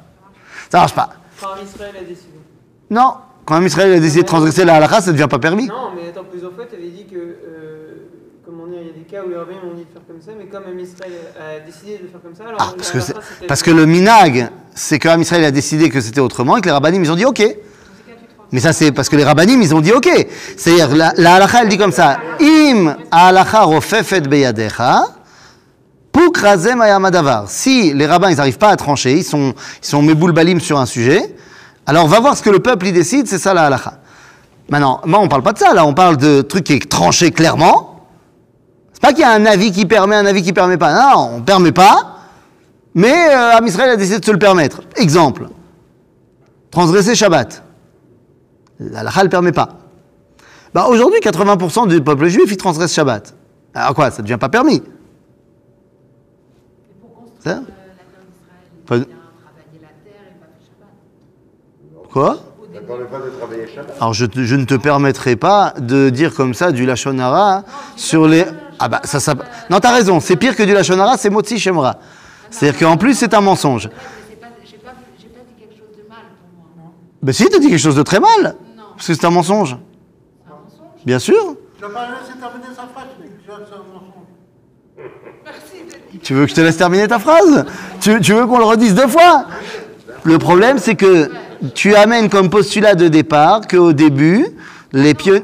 [0.71, 1.09] Ça marche pas.
[1.37, 2.29] Enfin, Israël a décidé.
[2.91, 5.69] Non, quand même Israël a décidé de transgresser la halacha, ça ne devient pas permis.
[5.69, 7.17] Non, mais attends, plusieurs fois, tu avais dit que,
[8.73, 10.47] il y a des cas où les rabbins ont dit de faire comme ça, mais
[10.47, 13.71] comme Am Israël a décidé de faire comme ça, alors Ah, parce que, parce que
[13.71, 17.03] le minag, c'est que Am Israël a décidé que c'était autrement et que les rabbinim,
[17.03, 17.43] ils ont dit OK.
[18.51, 20.09] Mais ça, c'est parce que les rabbinim, ils ont dit OK.
[20.57, 25.05] C'est-à-dire, la, la halakha, elle dit comme ça Im halakha rofefet beyadecha.
[27.47, 30.87] Si les rabbins, ils n'arrivent pas à trancher, ils sont, ils sont balim sur un
[30.87, 31.35] sujet,
[31.87, 34.01] alors on va voir ce que le peuple y décide, c'est ça la halakha.
[34.69, 37.31] Maintenant, moi, on parle pas de ça, là, on parle de trucs qui est tranché
[37.31, 37.98] clairement.
[38.99, 40.93] C'est pas qu'il y a un avis qui permet, un avis qui permet pas.
[40.93, 42.17] Non, on permet pas.
[42.95, 44.81] Mais euh, Am Israël a décidé de se le permettre.
[44.97, 45.47] Exemple.
[46.73, 47.63] Transgresser Shabbat.
[48.81, 49.69] La ne permet pas.
[50.75, 53.37] Bah, aujourd'hui, 80% du peuple juif, il transgresse Shabbat.
[53.73, 54.77] Alors quoi, ça ne devient pas permis.
[54.77, 54.83] Et
[57.01, 60.41] pour construire Ça euh, la terre d'Israël, il Pas- faut bien travailler la terre et
[60.41, 62.11] pas faire Shabbat.
[62.13, 62.31] Quoi?
[62.31, 62.41] Au Ça
[62.73, 63.97] début, ne permet pas de travailler Shabbat.
[64.01, 67.63] Alors je, te- je ne te permettrai pas de dire comme ça du Lachonara
[67.95, 68.45] sur les...
[68.79, 69.35] Ah bah ça, ça...
[69.71, 71.99] Non, t'as raison, c'est pire que du Lachonara, c'est Motzi Shemra.
[72.51, 73.87] C'est-à-dire qu'en plus c'est un mensonge.
[73.87, 76.67] Ouais, mais c'est pas, j'ai pas, j'ai pas dit quelque chose de mal pour moi.
[76.77, 76.93] Non.
[77.23, 78.85] Ben si, t'as dit quelque chose de très mal, Non.
[78.95, 79.77] parce que c'est un mensonge.
[79.77, 81.05] C'est un mensonge.
[81.05, 81.57] Bien sûr.
[81.81, 84.09] Je vais pas laisser terminer sa phrase, mais déjà, c'est un mensonge.
[85.45, 86.21] Merci de dire.
[86.23, 87.65] Tu veux que je te laisse terminer ta phrase?
[88.01, 89.47] Tu, tu veux qu'on le redise deux fois?
[90.25, 91.31] Le problème, c'est que
[91.75, 94.47] tu amènes comme postulat de départ qu'au début,
[94.93, 95.43] les pionniers...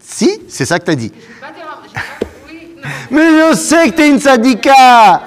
[0.00, 1.12] Si, c'est ça que t'as dit.
[3.10, 5.22] Mais je sais que t'es une sadika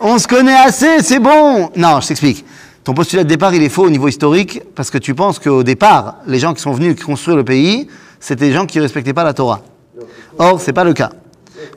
[0.00, 1.70] On se connaît assez, c'est bon.
[1.76, 2.44] Non, je t'explique.
[2.84, 5.62] Ton postulat de départ, il est faux au niveau historique parce que tu penses qu'au
[5.62, 7.88] départ, les gens qui sont venus construire le pays,
[8.20, 9.60] c'était des gens qui ne respectaient pas la Torah.
[10.38, 11.10] Or, c'est pas le cas.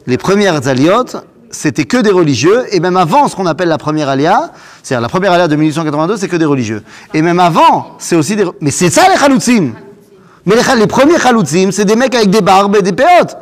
[0.08, 1.18] Les premières aliotes,
[1.50, 5.10] c'était que des religieux, et même avant ce qu'on appelle la première alia, c'est-à-dire la
[5.10, 6.84] première alia de 1882, c'est que des religieux.
[7.14, 8.46] Et même avant, c'est aussi des...
[8.62, 9.74] Mais c'est ça les chaloutzim
[10.46, 13.38] Mais les, les premiers chaloutzim, c'est des mecs avec des barbes et des péotes.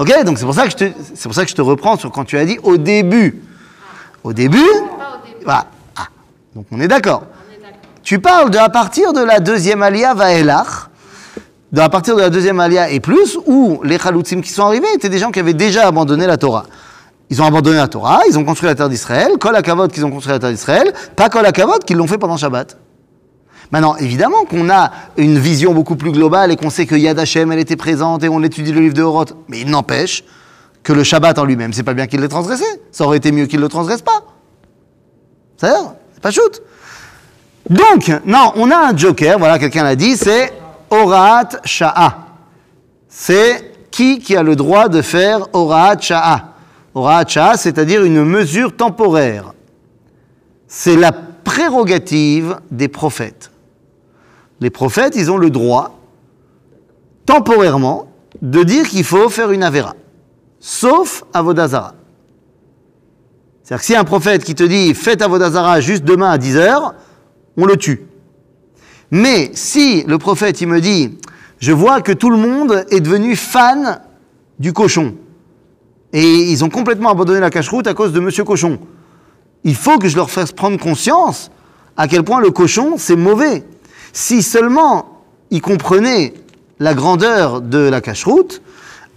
[0.00, 0.84] Ok Donc c'est pour ça que je te,
[1.14, 3.42] c'est pour ça que je te reprends sur quand tu as dit au début.
[4.24, 5.44] Au début, Pas au début.
[5.44, 5.66] voilà.
[5.94, 6.06] Ah,
[6.54, 7.24] donc on est d'accord.
[8.02, 10.88] Tu parles de à partir de la deuxième alia Vaelach,
[11.72, 14.86] de à partir de la deuxième alia et plus, où les chaloutzim qui sont arrivés
[14.94, 16.64] étaient des gens qui avaient déjà abandonné la Torah.
[17.28, 20.10] Ils ont abandonné la Torah, ils ont construit la terre d'Israël, Kol Akavod qu'ils ont
[20.10, 22.76] construit la terre d'Israël, pas Kol Akavod qu'ils l'ont fait pendant Shabbat.
[23.72, 27.52] Maintenant, évidemment qu'on a une vision beaucoup plus globale et qu'on sait que Yad Hashem,
[27.52, 29.34] elle était présente et on étudie le livre de Horoth.
[29.48, 30.24] Mais il n'empêche
[30.82, 32.64] que le Shabbat en lui-même, c'est pas bien qu'il l'ait transgressé.
[32.90, 34.24] Ça aurait été mieux qu'il le transgresse pas.
[35.56, 35.68] C'est
[36.14, 36.62] c'est pas shoot.
[37.68, 40.52] Donc, non, on a un joker, voilà, quelqu'un l'a dit, c'est
[40.90, 42.26] Orat Sha'a.
[43.08, 46.54] C'est qui qui a le droit de faire Orat Sha'a?
[46.94, 49.52] Orat Sha'a, c'est-à-dire une mesure temporaire.
[50.66, 53.50] C'est la prérogative des prophètes.
[54.60, 55.98] Les prophètes, ils ont le droit,
[57.26, 58.06] temporairement,
[58.42, 59.94] de dire qu'il faut faire une Avera.
[60.60, 61.94] Sauf Avodazara.
[63.62, 66.92] C'est-à-dire que si un prophète qui te dit faites Avodazara juste demain à 10h,
[67.56, 68.06] on le tue.
[69.10, 71.16] Mais si le prophète me dit
[71.58, 74.00] je vois que tout le monde est devenu fan
[74.58, 75.14] du cochon
[76.12, 78.78] et ils ont complètement abandonné la cache-route à cause de monsieur cochon.
[79.62, 81.50] Il faut que je leur fasse prendre conscience
[81.96, 83.64] à quel point le cochon c'est mauvais.
[84.12, 86.34] Si seulement ils comprenaient
[86.78, 88.62] la grandeur de la cache-route,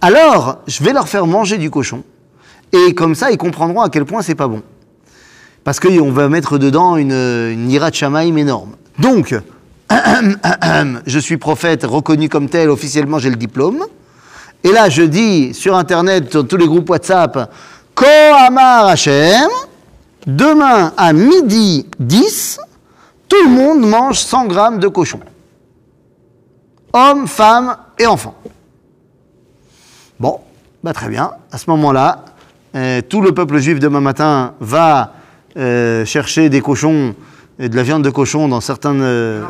[0.00, 2.02] alors je vais leur faire manger du cochon
[2.72, 4.62] et comme ça ils comprendront à quel point c'est pas bon.
[5.64, 8.72] Parce qu'on va mettre dedans une, ira de Shamaïm énorme.
[8.98, 9.34] Donc,
[11.06, 13.84] je suis prophète reconnu comme tel, officiellement j'ai le diplôme.
[14.62, 17.50] Et là, je dis sur Internet, sur tous les groupes WhatsApp,
[17.94, 18.04] Ko
[18.46, 19.48] Amar Hashem,
[20.26, 22.58] demain à midi 10,
[23.28, 25.20] tout le monde mange 100 grammes de cochon.
[26.92, 28.36] Hommes, femmes et enfants.
[30.20, 30.40] Bon,
[30.82, 31.32] bah très bien.
[31.50, 32.24] À ce moment-là,
[32.76, 35.14] euh, tout le peuple juif demain matin va
[35.56, 37.14] euh, chercher des cochons
[37.58, 39.42] et de la viande de cochon dans certains, euh,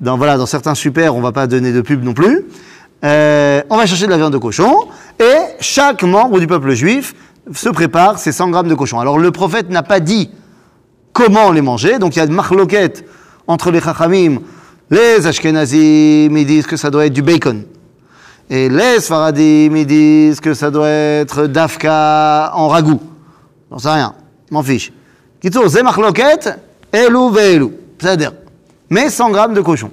[0.00, 2.46] dans, voilà, dans certains super, on va pas donner de pub non plus.
[3.04, 4.86] Euh, on va chercher de la viande de cochon
[5.18, 7.14] et chaque membre du peuple juif
[7.52, 8.98] se prépare ses 100 grammes de cochon.
[9.00, 10.30] Alors le prophète n'a pas dit
[11.14, 13.08] comment les manger, donc il y a une marloquette
[13.46, 14.40] entre les chachamim.
[14.90, 17.64] Les ashkenazim, ils disent que ça doit être du bacon.
[18.50, 23.00] Et les Sfaradim, ils disent que ça doit être d'Afka en ragoût.
[23.70, 24.14] J'en sais rien,
[24.50, 24.92] m'en fiche.
[25.42, 26.58] C'est marloquette,
[26.92, 27.72] elou ve'elou.
[27.98, 28.32] C'est-à-dire,
[28.90, 29.90] mais 100 grammes de cochon.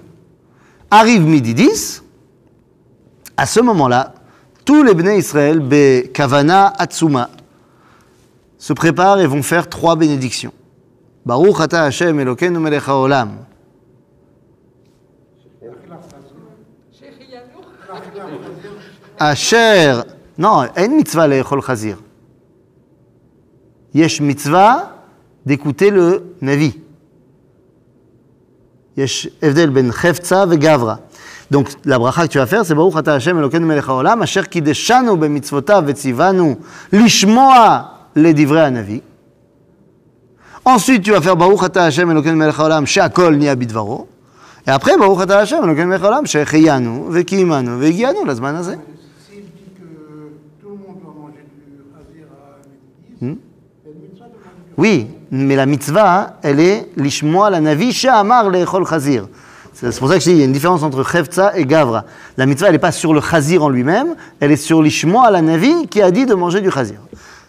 [0.90, 2.04] Arrive midi 10,
[3.38, 4.14] à ce moment-là,
[4.66, 7.30] tous les Bnei Israël, be Kavana Atsuma,
[8.58, 10.54] se préparent et vont faire trois bénédictions.
[11.27, 13.29] Baruch ata Hashem Elokeinu melech haolam.
[16.93, 17.67] Chérie Yanour.
[19.19, 21.97] Asher Non, אין מצווה לאכול חזיר.
[23.95, 24.85] יש מצווה
[25.49, 26.79] d'écouter le navi.
[28.97, 30.95] יש הבדל בין חפצה וגברא.
[31.51, 34.43] Donc, la bracha que tu vas faire, c'est ברוך אתה השם אלוקינו מלך העולם, אשר
[34.43, 36.55] קידשנו במצוותיו וציוונו
[36.93, 37.83] לשמוע
[38.17, 39.01] לדברי הנביא.
[40.64, 44.08] Ensuite, tu vas faire Baruch Ata Hashem Eloken Melech Haolam Sheakol Ni Abidvaro.
[44.68, 48.78] Et après, Baruch Ata Hashem Eloken Melech Haolam Shechianu Vekimanu Vegianu Lazman Hazeh.
[53.22, 53.36] Hmm?
[54.78, 59.28] Oui, mais la mitzvah, elle est l'ishmoa la navi sha'amar le'echol chazir.
[59.74, 62.06] C'est pour ça que je dis, il y a une différence entre chevtsa et gavra.
[62.38, 65.42] La mitzvah, elle n'est pas sur le chazir en lui-même, elle est sur l'ishmoa la
[65.42, 67.00] navi qui a dit de manger du chazir.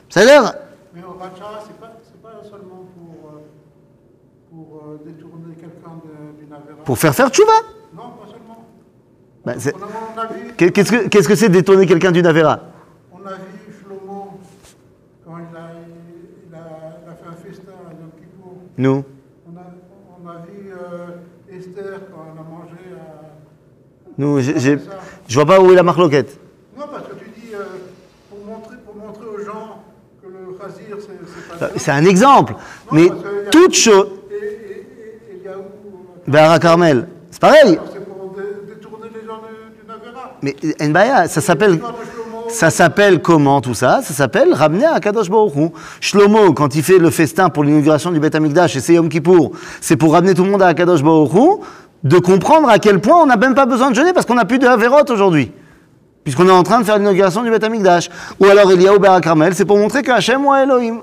[0.09, 0.55] C'est-à-dire...
[0.95, 2.72] Mais au c'est pas, pas seulement
[4.53, 6.85] pour euh, détourner quelqu'un de- d'une avéra.
[6.85, 7.53] pour faire faire tchouva.
[7.95, 8.67] Non, pas seulement.
[9.45, 9.57] Ben,
[10.57, 10.71] Qu'est-
[11.09, 12.61] Qu'est-ce que c'est détourner quelqu'un d'une avéra
[13.13, 14.41] on a vu Shlomo
[15.25, 15.71] quand il a,
[16.49, 16.59] il a,
[17.05, 18.53] il a fait un festin à Yom Kippour.
[18.79, 19.05] Nous?
[19.49, 19.65] On a,
[20.23, 23.33] on a vu euh, Esther quand elle a mangé à.
[24.19, 24.41] Nous,
[25.29, 26.39] je vois pas où est la marloquette.
[26.77, 27.65] Non, parce que tu dis, euh,
[28.29, 29.83] pour, montrer, pour montrer aux gens
[30.23, 31.77] que le khazir, c'est c'est pas bien.
[31.79, 32.55] C'est un exemple.
[32.93, 33.09] Mais
[33.51, 34.09] toute chose.
[36.27, 37.79] Béara Carmel, c'est pareil.
[37.93, 38.43] c'est pour dé-
[38.75, 40.33] détourner les gens de- d'une avéra.
[40.43, 41.81] Mais Nbaya, ça s'appelle.
[42.49, 44.01] Ça s'appelle comment tout ça?
[44.03, 45.69] Ça s'appelle ramener à Kadosh Baruch Hu.
[46.01, 49.53] Shlomo, quand il fait le festin pour l'inauguration du Beth Amikdash et c'est Yom Kippour,
[49.81, 51.61] c'est pour ramener tout le monde à Kadosh Baruch Hu,
[52.05, 54.45] de comprendre à quel point on n'a même pas besoin de jeûner parce qu'on n'a
[54.45, 55.51] plus de Haverot aujourd'hui.
[56.25, 58.11] Puisqu'on est en train de faire l'inauguration du Beth Amikdash.
[58.39, 61.01] Ou alors Eliyahu Ber Carmel, c'est pour montrer que Hachem ou Elohim.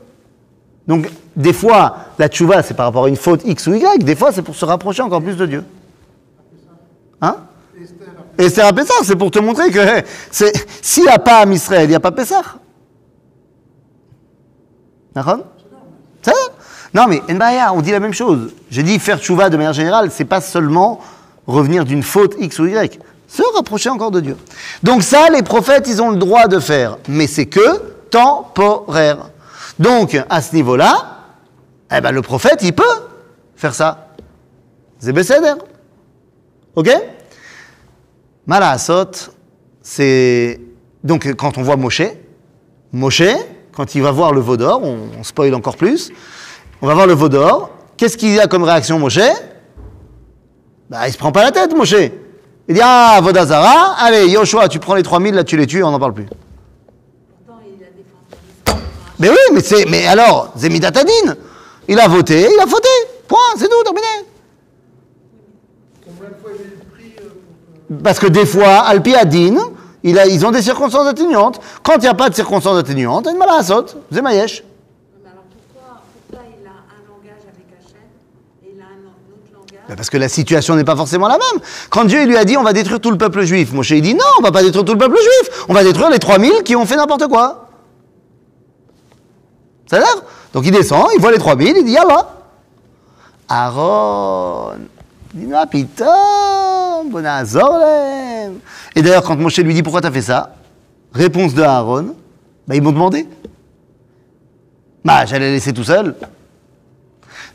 [0.89, 4.03] Donc, des fois, la tchouva, c'est par rapport à une faute X ou Y.
[4.03, 5.63] Des fois, c'est pour se rapprocher encore plus de Dieu.
[7.21, 7.37] Hein?
[8.39, 9.79] Esther, à Pessah, c'est pour te montrer que
[10.31, 12.41] s'il n'y a pas Israël, il n'y a pas Pessah.
[15.13, 15.45] D'accord?
[16.93, 17.21] Non, mais
[17.71, 18.51] on dit la même chose.
[18.71, 21.01] J'ai dit faire tchouva de manière générale, c'est pas seulement
[21.45, 24.37] revenir d'une faute X ou Y, se rapprocher encore de Dieu.
[24.81, 29.29] Donc ça, les prophètes, ils ont le droit de faire, mais c'est que temporaire.
[29.79, 31.17] Donc, à ce niveau-là,
[31.95, 32.83] eh ben, le prophète, il peut
[33.55, 34.09] faire ça.
[35.01, 35.53] Besséder.
[36.75, 36.89] Ok?
[38.45, 39.31] Malasot,
[39.81, 40.59] c'est.
[41.03, 42.01] Donc, quand on voit Moshe,
[42.91, 43.23] Moshe,
[43.73, 46.11] quand il va voir le veau d'or, on, on spoil encore plus,
[46.81, 49.19] on va voir le veau d'or, qu'est-ce qu'il a comme réaction, Moshe?
[50.89, 51.95] Bah, il se prend pas la tête, Moshe.
[52.67, 55.91] Il dit Ah, Vodazara, allez, Yoshua, tu prends les 3000, là, tu les tues, on
[55.91, 56.25] n'en parle plus.
[56.25, 58.77] Pourtant, il a défendu l'histoire.
[59.19, 59.85] Mais oui, mais c'est.
[59.85, 61.35] Mais alors, Zemidatadine,
[61.87, 62.87] il a voté, il a voté.
[63.27, 64.07] Point, c'est tout, terminé.
[66.05, 67.29] combien de fois il a eu le prix euh,
[67.87, 69.55] pour que- Parce que des fois, Alpi Adin,
[70.03, 71.59] il a, ils ont des circonstances atténuantes.
[71.83, 74.63] Quand il n'y a pas de circonstances atténuantes, il y a une malasot, c'est mayesh.
[75.23, 78.01] Mais alors pourquoi, pourquoi il a un langage avec Hachem
[78.65, 79.83] et il a un autre langage?
[79.89, 81.61] Ben Parce que la situation n'est pas forcément la même.
[81.89, 84.01] Quand Dieu il lui a dit on va détruire tout le peuple juif, Moshe il
[84.01, 86.63] dit non, on va pas détruire tout le peuple juif, on va détruire les 3000
[86.63, 87.68] qui ont fait n'importe quoi.
[89.97, 90.23] L'air
[90.53, 92.35] Donc il descend, il voit les 3000, il dit Yallah.
[93.47, 94.73] Aaron,
[95.33, 96.05] il dit non, putain.
[98.95, 100.55] Et d'ailleurs, quand Moshe lui dit pourquoi tu as fait ça,
[101.13, 102.15] réponse de Aaron,
[102.67, 103.27] ben, ils m'ont demandé.
[105.03, 106.15] Bah, j'allais laisser tout seul.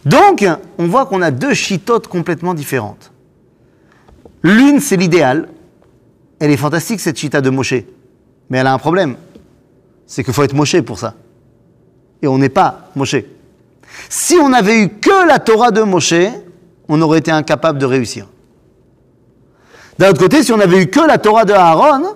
[0.04, 0.46] Donc,
[0.78, 3.12] on voit qu'on a deux chitotes complètement différentes.
[4.42, 5.48] L'une, c'est l'idéal.
[6.38, 7.74] Elle est fantastique, cette chita de Moshe.
[8.50, 9.16] Mais elle a un problème.
[10.06, 11.14] C'est qu'il faut être Moshe pour ça.
[12.24, 13.16] Et on n'est pas Moshe.
[14.08, 16.14] Si on avait eu que la Torah de Moshe,
[16.88, 18.28] on aurait été incapable de réussir.
[19.98, 22.14] D'un autre côté, si on avait eu que la Torah de Aaron,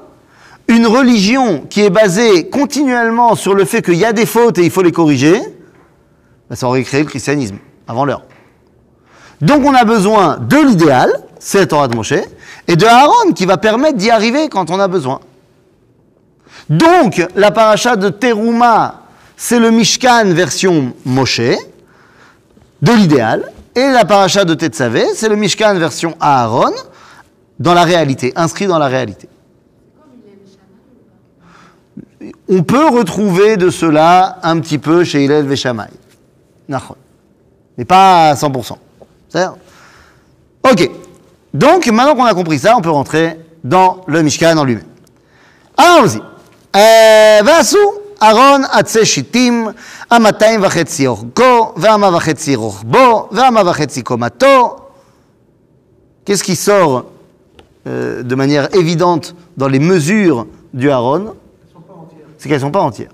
[0.66, 4.64] une religion qui est basée continuellement sur le fait qu'il y a des fautes et
[4.64, 5.38] il faut les corriger,
[6.48, 8.22] ben, ça aurait créé le christianisme avant l'heure.
[9.42, 12.14] Donc on a besoin de l'idéal, c'est la Torah de Moshe,
[12.66, 15.20] et de Aaron qui va permettre d'y arriver quand on a besoin.
[16.70, 19.02] Donc la paracha de Teruma,
[19.40, 21.40] c'est le Mishkan version Moshe,
[22.82, 26.72] de l'idéal, et la paracha de Tetzavé, c'est le Mishkan version Aaron,
[27.60, 29.28] dans la réalité, inscrit dans la réalité.
[32.48, 35.88] On peut retrouver de cela un petit peu chez Hillel Veshamay.
[37.78, 38.76] Mais pas à 100%.
[40.64, 40.90] Ok.
[41.54, 44.84] Donc, maintenant qu'on a compris ça, on peut rentrer dans le Mishkan en lui-même.
[45.76, 46.20] Allons-y.
[46.76, 47.78] Euh, Vassou
[48.23, 49.67] ארון עצי שיטים,
[50.11, 54.77] המאתיים וחצי אורכו, והמה וחצי רוחבו, והמה וחצי קומתו.
[56.25, 57.03] Qu'est-ce qui sort
[57.85, 61.33] euh, de manière évidente dans les mesures du Aaron
[61.67, 63.11] Ils sont pas en c'est qu'elles ne sont pas entières.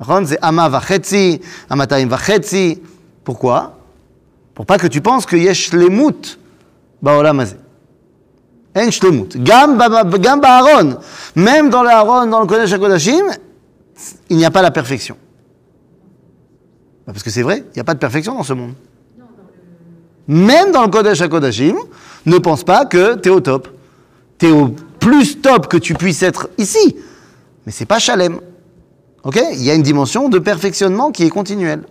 [0.00, 1.40] Ron, c'est ama vachetzi,
[1.70, 2.80] amatayim vachetzi.
[3.22, 3.76] Pourquoi
[4.54, 6.38] Pour pas que tu penses qu'il y a shlemut
[7.02, 7.56] baolam hazeh.
[8.76, 9.36] En shlemut.
[9.36, 10.96] Gam ba- ba- gam ba'aron.
[11.36, 13.24] Même dans le Aaron, dans le Kodesh HaKodashim,
[14.28, 15.16] il n'y a pas la perfection.
[17.06, 18.74] Bah, Parce que c'est vrai, il n'y a pas de perfection dans ce monde.
[20.26, 21.76] Même dans le Kodesh HaKodashim,
[22.26, 23.68] ne pense pas que tu es au top.
[24.38, 26.96] Tu es au plus top que tu puisses être ici.
[27.66, 28.40] Mais c'est pas Shalem.
[29.22, 31.82] Ok Il y a une dimension de perfectionnement qui est continuelle.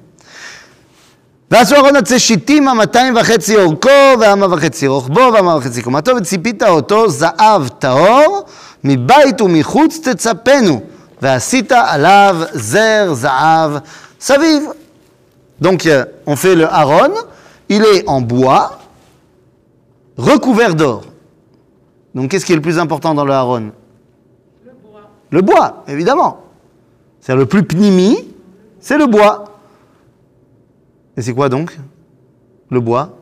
[1.53, 7.09] ועשו ארון עצי שיטים המאתיים וחצי אורכו והמה וחצי רוחבו והמה וחצי קומתו וציפית אותו
[7.09, 8.45] זהב טהור
[8.83, 10.81] מבית ומחוץ תצפנו
[11.22, 13.82] alav zer zaav
[14.18, 14.62] saviv.
[15.60, 17.12] Donc euh, on fait le haron,
[17.68, 18.78] il est en bois,
[20.16, 21.04] recouvert d'or.
[22.14, 23.72] Donc qu'est-ce qui est le plus important dans le haron?
[24.64, 25.10] Le bois.
[25.30, 26.40] Le bois, évidemment.
[27.20, 28.16] C'est le plus pnimi,
[28.80, 29.44] c'est le bois.
[31.16, 31.76] Et c'est quoi donc?
[32.70, 33.18] Le bois?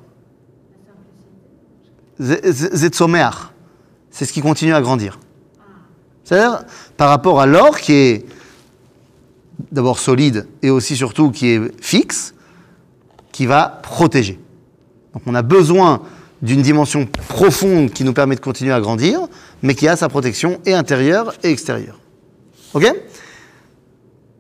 [2.19, 3.31] Zetsomer.
[4.11, 5.19] C'est ce qui continue à grandir.
[6.26, 6.64] C'est-à-dire,
[6.98, 8.26] par rapport à l'or qui est
[9.72, 12.34] d'abord solide et aussi surtout qui est fixe,
[13.32, 14.40] qui va protéger.
[15.14, 16.02] Donc on a besoin
[16.42, 19.20] d'une dimension profonde qui nous permet de continuer à grandir,
[19.62, 22.00] mais qui a sa protection et intérieure et extérieure.
[22.74, 22.86] Ok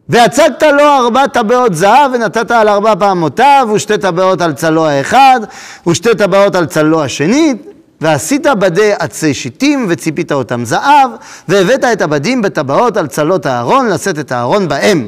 [0.09, 5.39] והצגת לו ארבע טבעות זהב ונתת על ארבע פעמותיו ושתי טבעות על צלו האחד
[5.87, 7.61] ושתי טבעות על צלו השנית
[8.01, 11.11] ועשית בדי עצי שיטים וציפית אותם זהב
[11.47, 15.07] והבאת את הבדים בטבעות על צלות הארון לשאת את הארון בהם.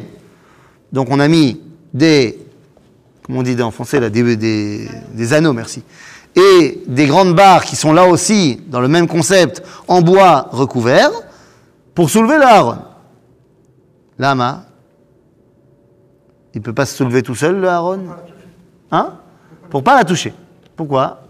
[0.93, 1.59] Donc on a mis
[1.93, 2.37] des,
[3.23, 5.81] comment on dit en français là, des, des, des anneaux, merci,
[6.35, 11.09] et des grandes barres qui sont là aussi dans le même concept en bois recouvert
[11.95, 12.77] pour soulever le haron.
[14.19, 14.65] Lama,
[16.53, 17.99] il ne peut pas se soulever tout seul le haron
[18.91, 19.13] Hein
[19.71, 20.33] Pour pas la toucher.
[20.75, 21.23] Pourquoi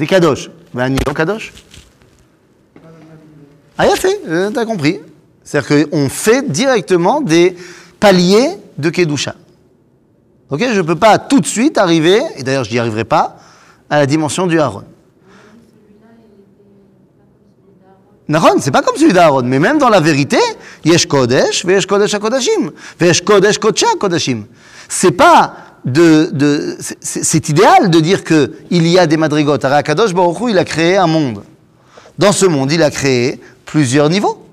[0.00, 0.48] C'est kadosh.
[0.72, 1.52] Ben, non kadosh.
[3.76, 4.98] Ah, il a fait, euh, t'as compris.
[5.44, 7.54] C'est-à-dire qu'on fait directement des
[7.98, 9.34] paliers de Kedusha.
[10.48, 13.40] Ok Je ne peux pas tout de suite arriver, et d'ailleurs je n'y arriverai pas,
[13.90, 14.84] à la dimension du Aaron.
[18.26, 20.38] Naron, c'est pas comme celui d'Aaron, mais même dans la vérité,
[20.82, 24.44] Yesh Kodesh, Veyesh Kodesh HaKodashim, Veyesh Kodesh Kodesh HaKodashim.
[24.88, 25.69] C'est pas
[27.00, 29.64] c'est idéal de dire que il y a des madrigotes.
[29.64, 31.42] Akadosh Baruch il a créé un monde.
[32.18, 34.46] Dans ce monde, il a créé plusieurs niveaux.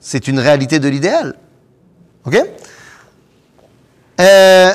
[0.00, 1.34] C'est une réalité de l'idéal.
[2.24, 2.42] Ok?
[4.20, 4.72] Euh,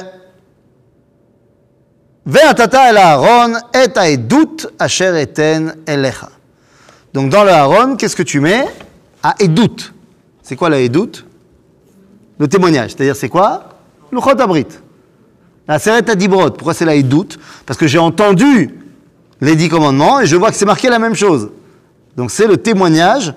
[7.13, 8.65] Donc dans le Haron, qu'est-ce que tu mets?
[9.23, 9.93] Ah, a Edout.
[10.43, 11.25] C'est quoi la Edout
[12.37, 12.91] Le témoignage.
[12.91, 13.69] C'est-à-dire c'est quoi?
[14.11, 14.67] L'Uchot Abrit.
[15.68, 16.50] La Seret Adibrot.
[16.50, 18.74] Pourquoi c'est la Edout Parce que j'ai entendu
[19.40, 21.50] les dix commandements et je vois que c'est marqué la même chose.
[22.16, 23.34] Donc c'est le témoignage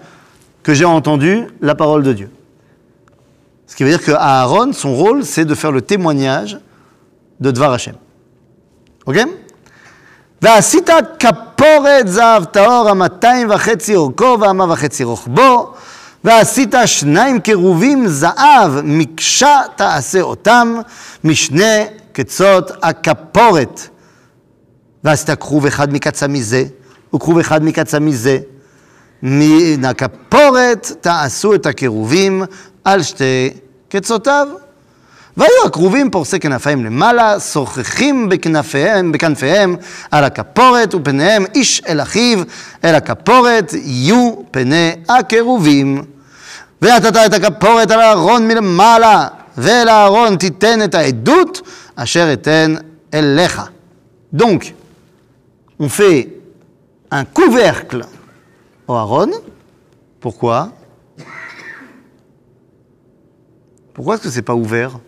[0.64, 2.30] que j'ai entendu la parole de Dieu.
[3.68, 6.60] Ce qui veut dire que Aaron, son rôle, c'est de faire le témoignage
[7.40, 7.96] de Dvar Hashem.
[9.06, 9.18] Ok
[10.44, 15.74] ועשית כפורת זהב טהור המאתיים וחצי אורכו והמה וחצי רוחבו
[16.24, 20.76] ועשית שניים קרובים זהב מקשה תעשה אותם
[21.24, 21.84] משני
[22.21, 23.89] קצות הכפורת.
[25.05, 26.65] ועשית כרוב אחד מקצה מזה
[27.15, 28.39] וכרוב אחד מקצה מזה.
[29.23, 32.43] מן הכפורת תעשו את הקירובים
[32.85, 33.51] על שתי
[33.89, 34.49] קצותיו.
[35.37, 39.77] והיו הכרובים פורסי כנפיים למעלה, שוחחים בכנפיהם, בכנפיהם
[40.11, 42.39] על הכפורת, ופניהם איש אל אחיו,
[42.85, 46.03] אל הכפורת יהיו פני הכרובים.
[46.83, 49.29] ונתת את הכפורת על הארון מלמעלה,
[49.59, 51.65] Velaaron titen et doute,
[51.97, 53.71] asher eten ellecha.
[54.33, 54.75] Donc,
[55.81, 56.41] on fait
[57.11, 58.05] un couvercle
[58.87, 59.33] au Aaron.
[60.21, 60.73] Pourquoi?
[63.95, 65.01] Pourquoi est-ce que c'est pas ouvert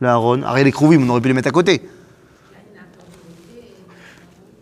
[0.00, 0.42] Le Aaron?
[0.44, 1.82] Arrête les on aurait pu les mettre à côté.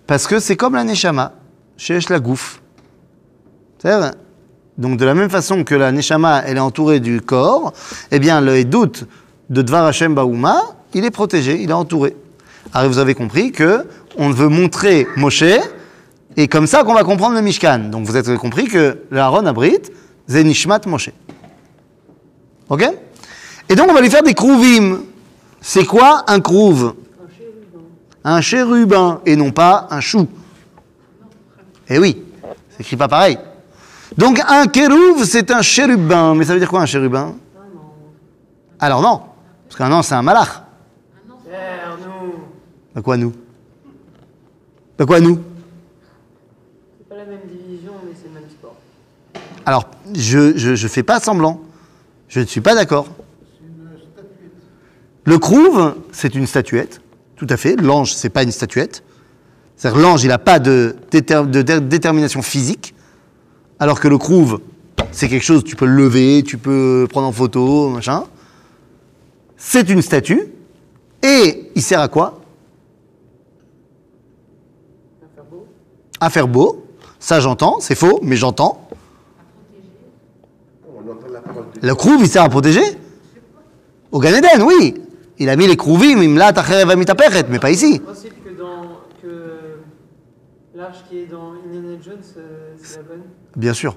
[0.06, 1.32] Parce que c'est comme la Neshama,
[1.76, 2.60] chez la gouffe
[4.78, 7.72] donc de la même façon que la Neshama, elle est entourée du corps,
[8.10, 9.04] eh bien le doute
[9.50, 10.62] de Dvar Hashem Baouma,
[10.94, 12.16] il est protégé, il est entouré.
[12.74, 13.86] Alors vous avez compris que
[14.18, 15.44] on veut montrer Moshe,
[16.36, 17.90] et comme ça qu'on va comprendre le Mishkan.
[17.90, 19.80] Donc vous avez compris que le Aaron Abrit,
[20.26, 21.10] c'est Nishmat Moshe.
[22.68, 22.84] Ok?
[23.68, 25.00] Et donc on va lui faire des Krouvim.
[25.60, 26.94] C'est quoi un crouve?
[28.24, 30.28] Un chérubin et non pas un chou.
[31.88, 32.22] Eh oui,
[32.70, 33.38] c'est écrit pas pareil.
[34.16, 36.34] Donc un kérouv, c'est un chérubin.
[36.34, 37.34] Mais ça veut dire quoi un chérubin?
[38.78, 39.22] Alors non,
[39.66, 40.62] parce qu'un ange, c'est un malach.
[42.94, 43.32] Bah quoi nous?
[44.98, 45.38] Bah quoi nous?
[46.98, 48.74] C'est pas la même division, mais c'est le même sport.
[49.66, 49.84] Alors,
[50.14, 51.60] je, je, je fais pas semblant.
[52.28, 53.06] Je ne suis pas d'accord.
[55.24, 57.00] Le crouve, c'est une statuette,
[57.36, 57.76] tout à fait.
[57.76, 59.02] L'ange, c'est pas une statuette.
[59.76, 62.94] C'est-à-dire l'ange, il n'a pas de, déter- de dé- détermination physique,
[63.78, 64.60] alors que le crouve,
[65.12, 68.24] c'est quelque chose, tu peux le lever, tu peux prendre en photo, machin.
[69.56, 70.48] C'est une statue,
[71.22, 72.40] et il sert à quoi?
[76.20, 76.84] À faire beau.
[77.18, 78.88] Ça, j'entends, c'est faux, mais j'entends.
[81.82, 82.82] Le crouve, il sert à protéger
[84.12, 84.94] Au Gan Eden, oui.
[85.38, 87.98] Il a mis les crouvim, mais pas ici.
[87.98, 89.80] Le principe que dans que
[90.76, 93.22] l'arche qui est dans Indiana Jones, euh, c'est la bonne?
[93.56, 93.96] Bien sûr.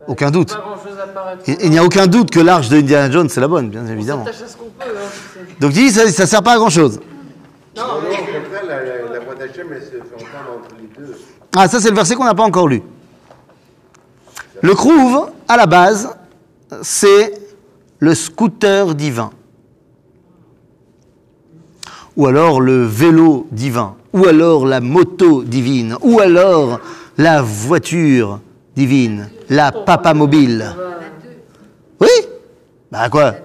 [0.00, 0.56] Bah, Aucun doute.
[1.14, 1.34] Pas à.
[1.46, 3.86] Il il n'y a aucun doute que l'arche de Indiana Jones, c'est la bonne, bien
[3.86, 4.24] évidemment.
[4.26, 4.84] On à ce qu'on peut.
[4.88, 5.40] Hein.
[5.60, 7.00] Donc, dis, ça, ça sert pas à grand chose.
[7.76, 10.58] non, Non, non, mais au contraire, la, la, la voix d'Hachem, elle se fait entendre
[10.58, 11.14] entre les deux.
[11.56, 12.82] Ah, ça, c'est le verset qu'on n'a pas encore lu.
[14.62, 16.14] Le crouve, à la base,
[16.82, 17.34] c'est
[17.98, 19.30] le scooter divin.
[22.20, 23.94] Ou alors le vélo divin.
[24.12, 25.96] Ou alors la moto divine.
[26.02, 26.78] Ou alors
[27.16, 28.40] la voiture
[28.76, 29.30] divine.
[29.48, 30.66] La papa mobile.
[31.98, 32.10] Oui?
[32.92, 33.36] Bah quoi?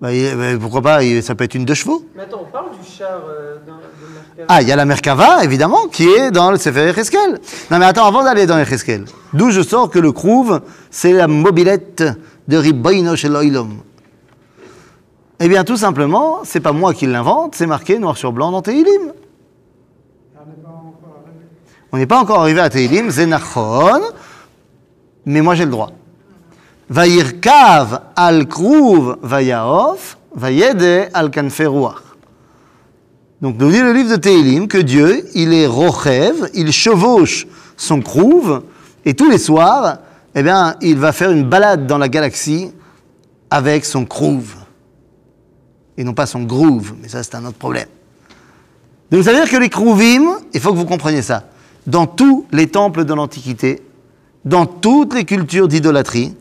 [0.00, 1.22] Bah, bah, Pourquoi pas?
[1.22, 2.04] Ça peut être une deux chevaux.
[2.16, 4.46] Mais attends, on parle du char euh, dans, de Merkava.
[4.48, 7.38] Ah, il y a la Merkava, évidemment, qui est dans le Sefer Echeskel.
[7.70, 9.04] Non, mais attends, avant d'aller dans Echeskel,
[9.34, 12.02] d'où je sors que le crouve, c'est la mobilette
[12.48, 13.14] de Riboino.
[15.44, 18.62] Eh bien, tout simplement, c'est pas moi qui l'invente, c'est marqué noir sur blanc dans
[18.62, 19.12] Tehilim.
[21.90, 22.60] On n'est pas encore arrivé.
[22.60, 24.02] À Tehilim, Zenachon,
[25.26, 25.90] mais moi j'ai le droit.
[26.88, 32.02] Vayirkav al krouv vayaof, vayede al kanferuach.
[33.40, 38.00] Donc nous dit le livre de Tehilim que Dieu, il est rochev, il chevauche son
[38.00, 38.62] crouve,
[39.04, 39.98] et tous les soirs,
[40.36, 42.70] eh bien, il va faire une balade dans la galaxie
[43.50, 44.61] avec son crouve.
[46.02, 47.86] Et non pas son groove, mais ça c'est un autre problème.
[49.12, 51.44] Donc ça veut dire que les Krouvim, il faut que vous compreniez ça,
[51.86, 53.80] dans tous les temples de l'Antiquité,
[54.44, 56.34] dans toutes les cultures d'idolâtrie,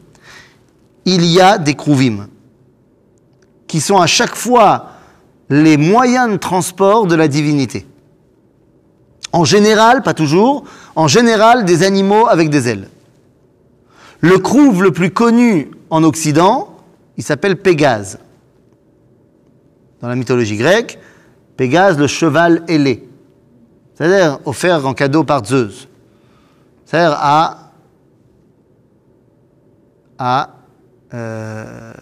[1.06, 2.26] il y a des Krouvim
[3.68, 4.94] qui sont à chaque fois
[5.52, 7.86] les moyens de transport de la divinité.
[9.32, 10.64] En général, pas toujours,
[10.96, 12.90] en général des animaux avec des ailes.
[14.22, 16.76] Le Krouv le plus connu en Occident,
[17.18, 18.18] il s'appelle Pégase.
[20.02, 21.00] Dans la mythologie grecque,
[21.58, 23.08] Pégase, le cheval ailé.
[23.96, 25.88] C'est-à-dire offert en cadeau par Zeus.
[26.86, 27.72] C'est-à-dire à.
[30.18, 30.50] à.
[31.14, 31.94] euh,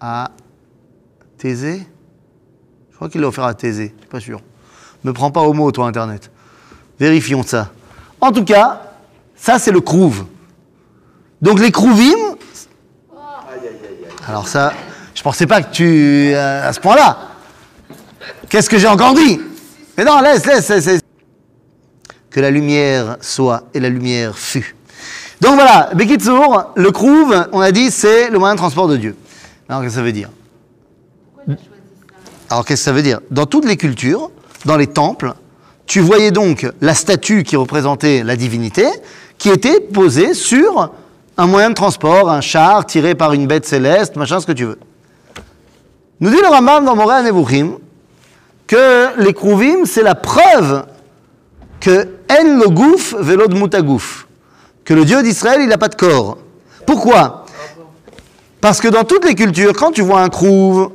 [0.00, 0.30] à
[1.38, 1.86] Thésée
[2.90, 4.40] Je crois qu'il l'a offert à Thésée, je suis pas sûr.
[5.04, 6.30] Me prends pas au mot, toi, Internet.
[6.98, 7.70] Vérifions ça.
[8.20, 8.82] En tout cas,
[9.36, 10.24] ça, c'est le Krouv.
[11.40, 12.36] Donc, les Krouvim.
[14.26, 14.72] Alors, ça,
[15.18, 16.30] je pensais pas que tu.
[16.32, 17.18] euh, à ce point-là.
[18.48, 19.40] Qu'est-ce que j'ai encore dit?
[19.96, 21.00] Mais non, laisse, laisse, laisse.
[22.30, 24.76] Que la lumière soit et la lumière fut.
[25.40, 29.16] Donc voilà, Bekitsour, le Krouv, on a dit, c'est le moyen de transport de Dieu.
[29.68, 30.30] Alors, qu'est-ce que ça veut dire?
[32.48, 33.18] Alors, qu'est-ce que ça veut dire?
[33.32, 34.30] Dans toutes les cultures,
[34.66, 35.32] dans les temples,
[35.86, 38.86] tu voyais donc la statue qui représentait la divinité,
[39.36, 40.92] qui était posée sur
[41.36, 44.64] un moyen de transport, un char tiré par une bête céleste, machin, ce que tu
[44.64, 44.78] veux.
[46.20, 47.78] Nous dit le Rambam dans Moré Nevuchim
[48.66, 50.84] que les Krouvim, c'est la preuve
[51.80, 54.26] que En le gouf velod mutagouf,
[54.84, 56.36] que le Dieu d'Israël, il n'a pas de corps.
[56.86, 57.46] Pourquoi?
[58.60, 60.90] Parce que dans toutes les cultures, quand tu vois un Krouv,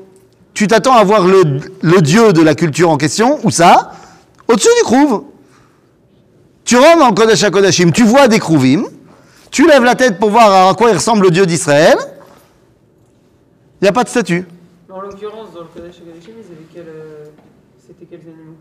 [0.53, 3.93] tu t'attends à voir le, Dieu de la culture en question, ou ça,
[4.47, 5.23] au-dessus du Krouv.
[6.65, 8.83] Tu rentres le Kodesh HaKodashim, tu vois des Krouvim,
[9.49, 11.97] tu lèves la tête pour voir à quoi il ressemble le Dieu d'Israël,
[13.81, 14.45] il n'y a pas de statue.
[14.93, 17.25] En l'occurrence, dans le Kodesh Hagadashim, ils avaient quel, euh,
[17.83, 18.57] c'était quels animaux?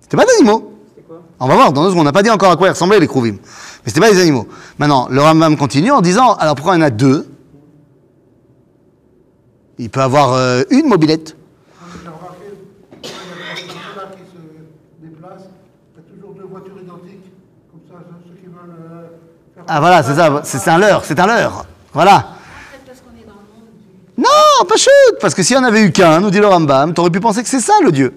[0.00, 0.72] C'était pas d'animaux.
[0.88, 1.20] C'était quoi?
[1.38, 3.00] On va voir, dans deux secondes, on n'a pas dit encore à quoi ils ressemblaient
[3.00, 3.32] les Krouvim.
[3.32, 3.38] Mais
[3.84, 4.48] c'était pas des animaux.
[4.78, 7.28] Maintenant, le Rambam continue en disant, alors pourquoi il y en a deux?
[9.76, 11.36] Il peut avoir euh, une mobilette.
[12.02, 12.46] J'ai remarqué,
[13.02, 15.48] quand il y a des personnes qui se déplacent,
[15.92, 17.26] il y a toujours deux voitures identiques.
[17.70, 19.66] Comme ça, ceux qui veulent euh.
[19.68, 21.66] Ah voilà, c'est ça, c'est c'est un leurre, c'est un leurre.
[21.92, 22.20] Voilà.
[22.72, 24.03] Peut-être parce qu'on est dans le monde du.
[24.16, 26.94] Non, pas chute, parce que s'il n'y en avait eu qu'un, nous dit le Rambam,
[26.94, 28.14] t'aurais pu penser que c'est ça le Dieu.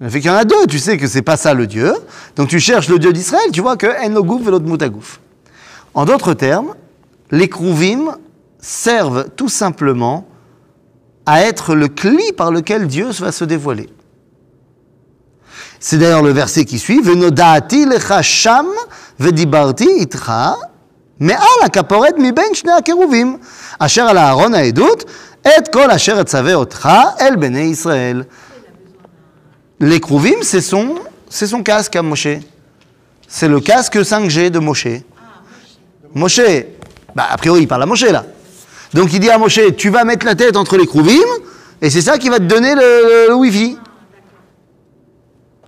[0.00, 1.92] Le fait qu'il y en a deux, tu sais que c'est pas ça le Dieu.
[2.36, 4.64] Donc tu cherches le Dieu d'Israël, tu vois que Enogouf et l'autre.
[5.92, 6.74] En d'autres termes,
[7.30, 8.16] les Krouvim
[8.58, 10.26] servent tout simplement
[11.26, 13.88] à être le cli par lequel Dieu va se dévoiler.
[15.80, 18.66] C'est d'ailleurs le verset qui suit Venodati lecha sham
[19.18, 20.56] vedibarti itra
[21.19, 23.37] מעל הכפורת מבין שני הקירובים,
[23.79, 25.03] אשר על הארון העדות,
[25.47, 26.89] את כל אשר אצווה אותך
[27.21, 28.23] אל בני ישראל.
[29.83, 30.95] Les Krouvim, c'est son,
[31.29, 32.27] c'est son casque à Moshe.
[33.27, 34.87] C'est le casque 5G de Moshe.
[36.13, 36.39] Moshe,
[37.15, 38.23] bah, a priori, il parle à Moshe là.
[38.93, 41.27] Donc il dit à Moshe, tu vas mettre la tête entre les Krouvim,
[41.81, 43.77] et c'est ça qui va te donner le, le- le Wi-Fi.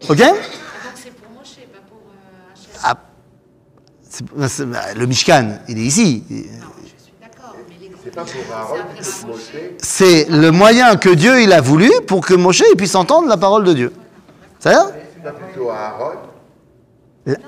[0.10, 0.22] Ok
[4.97, 6.23] Le Mishkan, il est ici.
[6.29, 9.53] Non, je suis d'accord, mais les C'est pas pour Aaron, C'est c'est pour après Moshe.
[9.79, 13.65] C'est le moyen que Dieu il a voulu pour que Moshe puisse entendre la parole
[13.65, 13.93] de Dieu.
[14.59, 14.71] Ça
[15.25, 15.25] C'est
[15.71, 16.13] Aaron.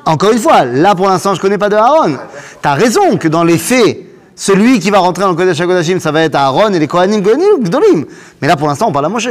[0.07, 2.17] Encore une fois, là pour l'instant je connais pas de Aaron.
[2.63, 3.99] Tu as raison que dans les faits,
[4.35, 7.21] celui qui va rentrer dans le Kodesh HaKodashim, ça va être Aaron et les Kohanim
[7.21, 8.07] Gonim, Gdolim.
[8.41, 9.29] Mais là pour l'instant on parle à Moshe.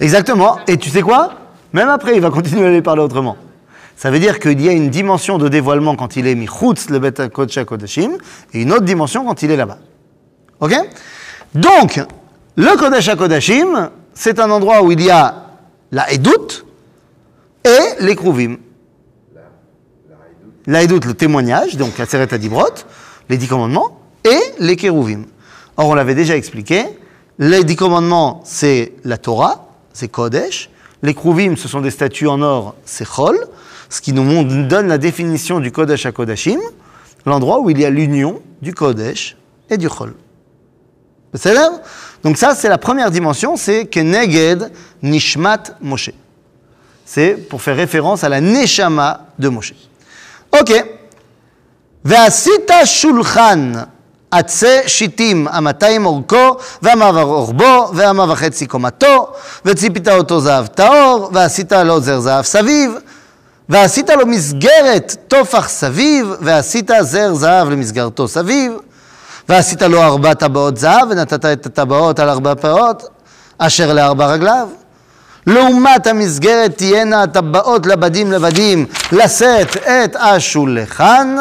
[0.00, 0.58] Exactement.
[0.66, 1.32] Et tu sais quoi?
[1.72, 3.36] Même après, il va continuer à les parler autrement.
[4.02, 6.98] Ça veut dire qu'il y a une dimension de dévoilement quand il est Michutz, le
[6.98, 8.18] Bet Kodesh HaKodashim,
[8.52, 9.78] et une autre dimension quand il est là-bas.
[10.58, 10.74] Ok?
[11.54, 12.00] Donc,
[12.56, 15.50] le Kodesh HaKodashim, c'est un endroit où il y a
[15.92, 16.64] la Edout
[17.64, 18.56] et les Kruvim.
[20.66, 22.74] La Edout, le témoignage, donc la Seret Adibrot,
[23.28, 25.26] les dix commandements, et les Kérouvim.
[25.76, 26.86] Or, on l'avait déjà expliqué,
[27.38, 30.70] les dix commandements, c'est la Torah, c'est Kodesh.
[31.04, 33.38] Les Kruvim, ce sont des statues en or, c'est Chol,
[33.91, 36.59] ce qui nous montre- donne la définition du Kodesh à Kodashim,
[37.25, 39.35] l'endroit où il y a l'union du Kodesh
[39.69, 40.13] et du Chol.
[41.33, 41.69] C'est là
[42.23, 44.71] Donc ça, c'est la première dimension, c'est Keneged
[45.03, 46.11] Nishmat Moshe.
[47.05, 49.73] C'est pour faire référence à la Neshama de Moshe.
[50.59, 50.71] Ok.
[52.05, 53.73] ועשית שולחן
[54.31, 59.27] עצי שיטים המאתיים אורכו והמה ורוחבו והמה וחצי קומתו
[59.65, 62.91] וציפית אותו זהב טהור ועשית לו זר זהב סביב
[63.72, 68.72] ועשית לו מסגרת טופח סביב ועשית זר זהב למסגרתו סביב
[69.48, 73.02] ועשית לו ארבע טבעות זהב ונתת את הטבעות על ארבע פאות
[73.58, 74.68] אשר לארבע רגליו
[75.46, 81.36] לעומת המסגרת תהיינה הטבעות לבדים לבדים לשאת את השולחן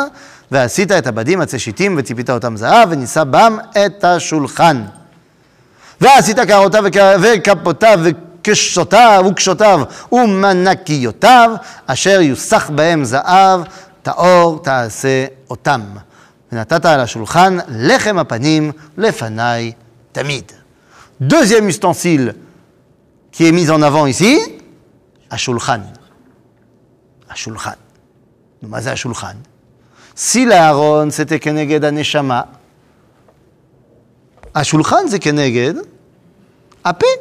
[0.52, 4.84] ועשית את הבדים עצי שיטים וציפית אותם זהב ונישא בם את השולחן.
[6.02, 8.00] ועשית קערותיו וכ- וכפותיו
[8.41, 9.81] וקשותיו וקשותיו
[10.13, 11.51] ומנקיותיו
[11.87, 13.61] אשר יוסח בהם זהב
[14.03, 15.81] טהור תעשה אותם.
[16.53, 19.73] ונתת על השולחן לחם הפנים לפניי
[20.13, 20.53] תמיד.
[21.23, 22.35] Deuxième ustensile
[23.33, 24.39] qui est mis en avant ici,
[25.31, 25.81] Ashulchan.
[27.31, 27.77] Ashulchan.
[28.63, 29.37] מה זה השולחן?
[30.17, 32.45] Si l'Aaron c'était Keneged Aneshama,
[34.55, 35.75] השולחן זה כנגד
[36.85, 37.20] הפה.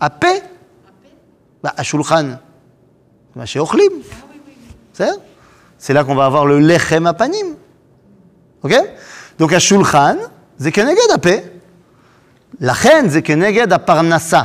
[0.00, 0.26] הפה.
[1.64, 2.34] bah, השולחן,
[3.36, 3.92] מה שאוכלים.
[4.92, 5.14] בסדר?
[5.78, 7.54] C'est là qu'on va avoir le lechem apanim.
[8.64, 8.72] Ok
[9.40, 10.16] Donc השולחן
[10.58, 11.30] זה כנגד הפה.
[12.60, 14.42] לכן זה כנגד הפרנסה.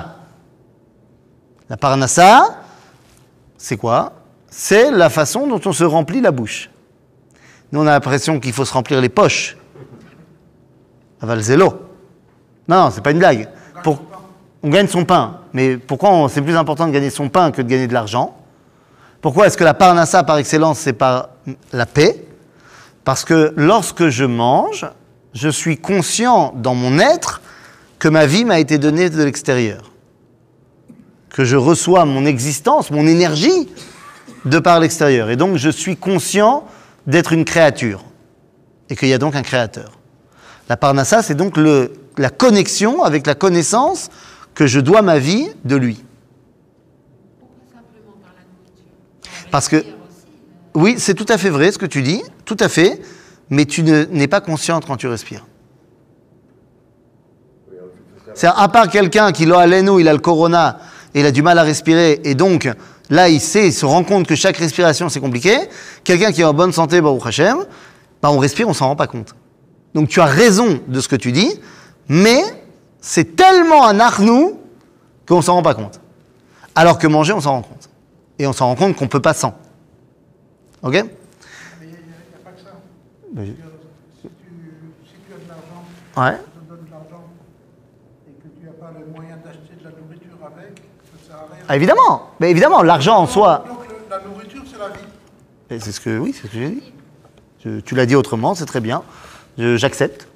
[1.69, 2.39] La parnassa,
[3.57, 4.13] c'est quoi
[4.49, 6.69] C'est la façon dont on se remplit la bouche.
[7.73, 9.57] Nous, on a l'impression qu'il faut se remplir les poches.
[11.21, 11.67] Aval zélo.
[12.69, 13.49] Non, non, c'est pas une blague.
[13.83, 14.01] Pour-
[14.63, 15.40] On gagne son pain.
[15.52, 18.36] Mais pourquoi c'est plus important de gagner son pain que de gagner de l'argent?
[19.20, 21.28] Pourquoi est-ce que la parnassa, par excellence, c'est par
[21.72, 22.24] la paix?
[23.04, 24.86] Parce que lorsque je mange,
[25.34, 27.40] je suis conscient dans mon être
[27.98, 29.92] que ma vie m'a été donnée de l'extérieur
[31.32, 33.68] que je reçois mon existence, mon énergie
[34.44, 35.30] de par l'extérieur.
[35.30, 36.64] Et donc je suis conscient
[37.06, 38.04] d'être une créature
[38.88, 39.92] et qu'il y a donc un créateur.
[40.68, 44.10] La parnassa, c'est donc la connexion avec la connaissance
[44.54, 46.04] que je dois ma vie de lui.
[49.50, 49.84] Parce que,
[50.74, 53.00] oui, c'est tout à fait vrai ce que tu dis, tout à fait,
[53.50, 55.44] mais tu ne- n'es pas consciente quand tu respires.
[58.34, 60.78] C'est à part quelqu'un qui l'a nous, il a le corona
[61.14, 62.66] et il a du mal à respirer et donc
[63.10, 65.54] là il sait, il se rend compte que chaque respiration c'est compliqué.
[66.02, 67.58] Quelqu'un qui est en bonne santé, Baruch Hashem,
[68.22, 69.34] bah on respire, on s'en rend pas compte.
[69.94, 71.60] Donc tu as raison de ce que tu dis,
[72.08, 72.40] mais
[73.02, 74.58] c'est tellement un arnou
[75.28, 76.00] qu'on s'en rend pas compte.
[76.74, 77.90] Alors que manger, on s'en rend compte.
[78.38, 79.54] Et on s'en rend compte qu'on peut pas sans.
[80.82, 80.94] Ok?
[80.94, 81.00] Mais
[81.82, 82.70] il n'y a, pas que ça.
[83.34, 84.30] Si tu,
[85.04, 85.84] si tu as de l'argent,
[86.16, 86.38] Ouais.
[86.40, 87.24] je te donne de l'argent,
[88.26, 91.54] et que tu n'as pas les moyens d'acheter de la nourriture avec, ça sert à
[91.54, 91.64] rien.
[91.68, 95.80] Ah, évidemment, mais évidemment, l'argent en soi, Donc le- la nourriture, c'est la vie.
[95.84, 96.92] C'est ce que, oui, c'est ce que j'ai dit.
[97.64, 99.02] Je- tu l'as dit autrement, c'est très bien.
[99.58, 100.26] J'accepte.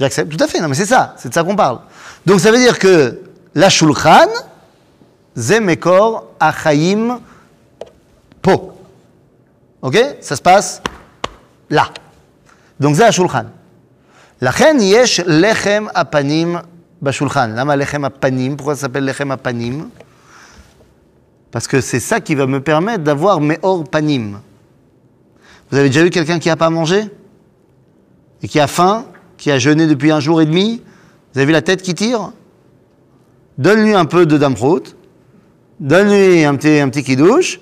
[0.00, 0.60] J'accepte, tout à fait.
[0.60, 1.80] Non, mais c'est ça, c'est de ça qu'on parle.
[2.25, 3.21] Donc ça veut dire que
[3.55, 4.27] la shulchan,
[5.35, 7.19] ze mekor achaim
[8.41, 8.73] po.
[9.81, 10.81] Ok Ça se passe
[11.69, 11.85] là.
[12.79, 13.45] Donc זה השולחן.
[14.41, 16.55] לכן יש לחם הפנים
[17.01, 17.51] בשולחן.
[17.55, 18.55] למה לחם הפנים?
[18.57, 19.89] Pourquoi ça s'appelle לחם הפנים?
[21.51, 24.39] Parce que c'est ça qui va me permettre d'avoir meor panim.
[25.71, 27.05] Vous avez déjà vu quelqu'un qui n'a pas mangé
[28.41, 29.05] Et qui a faim
[29.37, 30.81] Qui a jeûné depuis un jour et demi
[31.34, 32.30] Vous avez vu la tête qui tire?
[33.58, 34.96] Donne-lui un peu de damprout,
[35.80, 37.58] donne-lui un petit, un petit kidouche.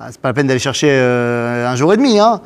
[0.00, 2.18] Ah, c'est pas la peine d'aller chercher euh, un jour et demi.
[2.18, 2.40] Hein.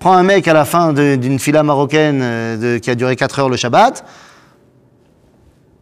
[0.00, 3.48] Prends un mec à la fin d'une fila marocaine euh, qui a duré 4 heures
[3.48, 4.04] le Shabbat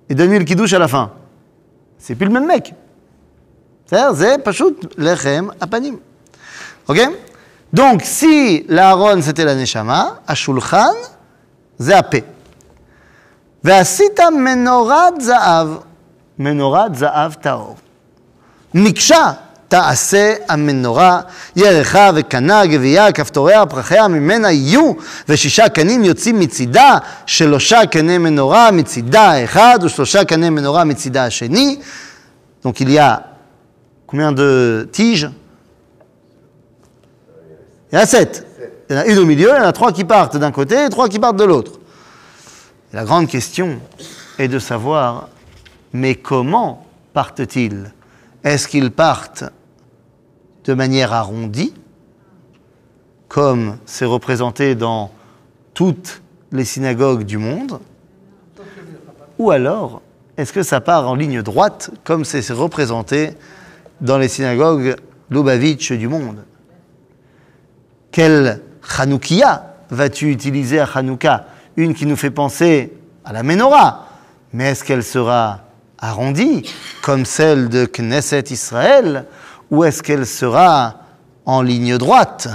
[0.09, 1.13] et donne-lui le kidouche à la fin.
[1.99, 2.75] C'est plus le même mec.
[3.87, 5.97] C'est Pachout, l'Echem, Apanim.
[6.89, 7.01] Ok?
[7.73, 10.95] Donc, si l'Aaron c'était la Neshama, Ashulchan,
[11.81, 11.95] Zé
[13.67, 15.69] ועשית מנורת זהב,
[16.39, 17.77] מנורת זהב טהור.
[18.75, 19.33] מקשה
[19.69, 21.21] תעשה המנורה,
[21.57, 24.93] ירחה וקנה, גבייה, כפתוריה, פרחיה, ממנה יהיו,
[25.29, 31.79] ושישה קנים יוצאים מצידה, שלושה קני מנורה מצידה האחד, ושלושה קני מנורה מצידה השני.
[32.65, 33.23] Donc il y a
[34.07, 35.31] combien de tiges
[37.93, 38.45] Il y en a sept.
[38.89, 40.53] Il y en a une au milieu, il y en a trois qui partent d'un
[40.53, 41.73] côté et trois qui partent de l'autre.
[42.93, 43.81] La grande question
[44.39, 45.29] est de savoir,
[45.93, 47.93] mais comment partent-ils?
[48.45, 49.45] Est-ce qu'ils partent
[50.65, 51.75] de manière arrondie,
[53.29, 55.11] comme c'est représenté dans
[55.75, 56.23] toutes
[56.53, 57.81] les synagogues du monde?
[59.39, 60.01] Ou alors,
[60.37, 63.33] est-ce que ça part en ligne droite, comme c'est représenté
[64.01, 64.97] dans les synagogues
[65.31, 66.45] Lubavitch du monde?
[68.13, 68.63] Quelle
[68.97, 71.47] Hanoukia vas-tu utiliser à Hanouka?
[71.77, 72.93] Une qui nous fait penser
[73.25, 74.09] à la menorah,
[74.53, 75.61] mais est-ce qu'elle sera
[75.99, 76.63] arrondie,
[77.03, 79.27] comme celle de Knesset Israël,
[79.71, 81.01] ou est-ce qu'elle sera
[81.45, 82.49] en ligne droite?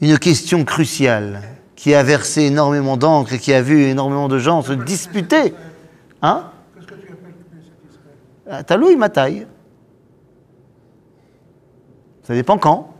[0.00, 1.42] Une question cruciale
[1.76, 5.54] qui a versé énormément d'encre et qui a vu énormément de gens se disputer.
[6.20, 6.44] Hein?
[6.74, 9.46] Qu'est-ce que tu appelles Knesset Israël.
[12.24, 12.91] Ça dépend quand.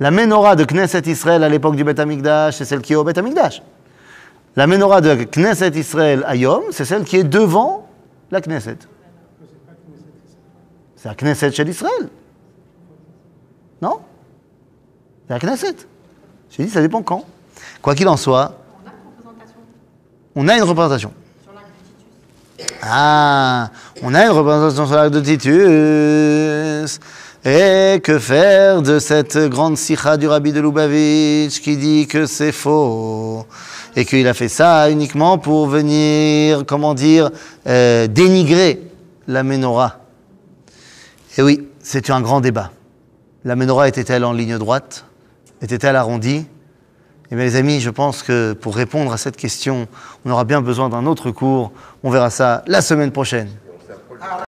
[0.00, 3.04] La menorah de Knesset Israël à l'époque du Beth Amikdash, c'est celle qui est au
[3.04, 3.62] Beth Amikdash.
[4.56, 7.88] La menorah de Knesset Israël à Yom, c'est celle qui est devant
[8.30, 8.78] la Knesset.
[10.96, 12.08] C'est la Knesset chez l'Israël.
[13.80, 14.00] Non?
[15.26, 15.76] C'est la Knesset.
[16.50, 17.24] J'ai dit, ça dépend quand.
[17.82, 18.56] Quoi qu'il en soit,
[20.34, 21.12] on a une représentation.
[22.82, 23.70] Ah,
[24.02, 27.00] on a une représentation sur l'arc de Titus.
[27.46, 32.52] Et que faire de cette grande sikha du rabbi de Lubavitch qui dit que c'est
[32.52, 33.44] faux
[33.94, 37.30] et qu'il a fait ça uniquement pour venir, comment dire,
[37.66, 38.80] euh, dénigrer
[39.28, 39.98] la menorah?
[41.36, 42.70] Et oui, c'est un grand débat.
[43.44, 45.04] La menorah était-elle en ligne droite?
[45.60, 46.46] Était-elle arrondie?
[47.30, 49.86] Eh bien, les amis, je pense que pour répondre à cette question,
[50.24, 51.72] on aura bien besoin d'un autre cours.
[52.02, 53.50] On verra ça la semaine prochaine.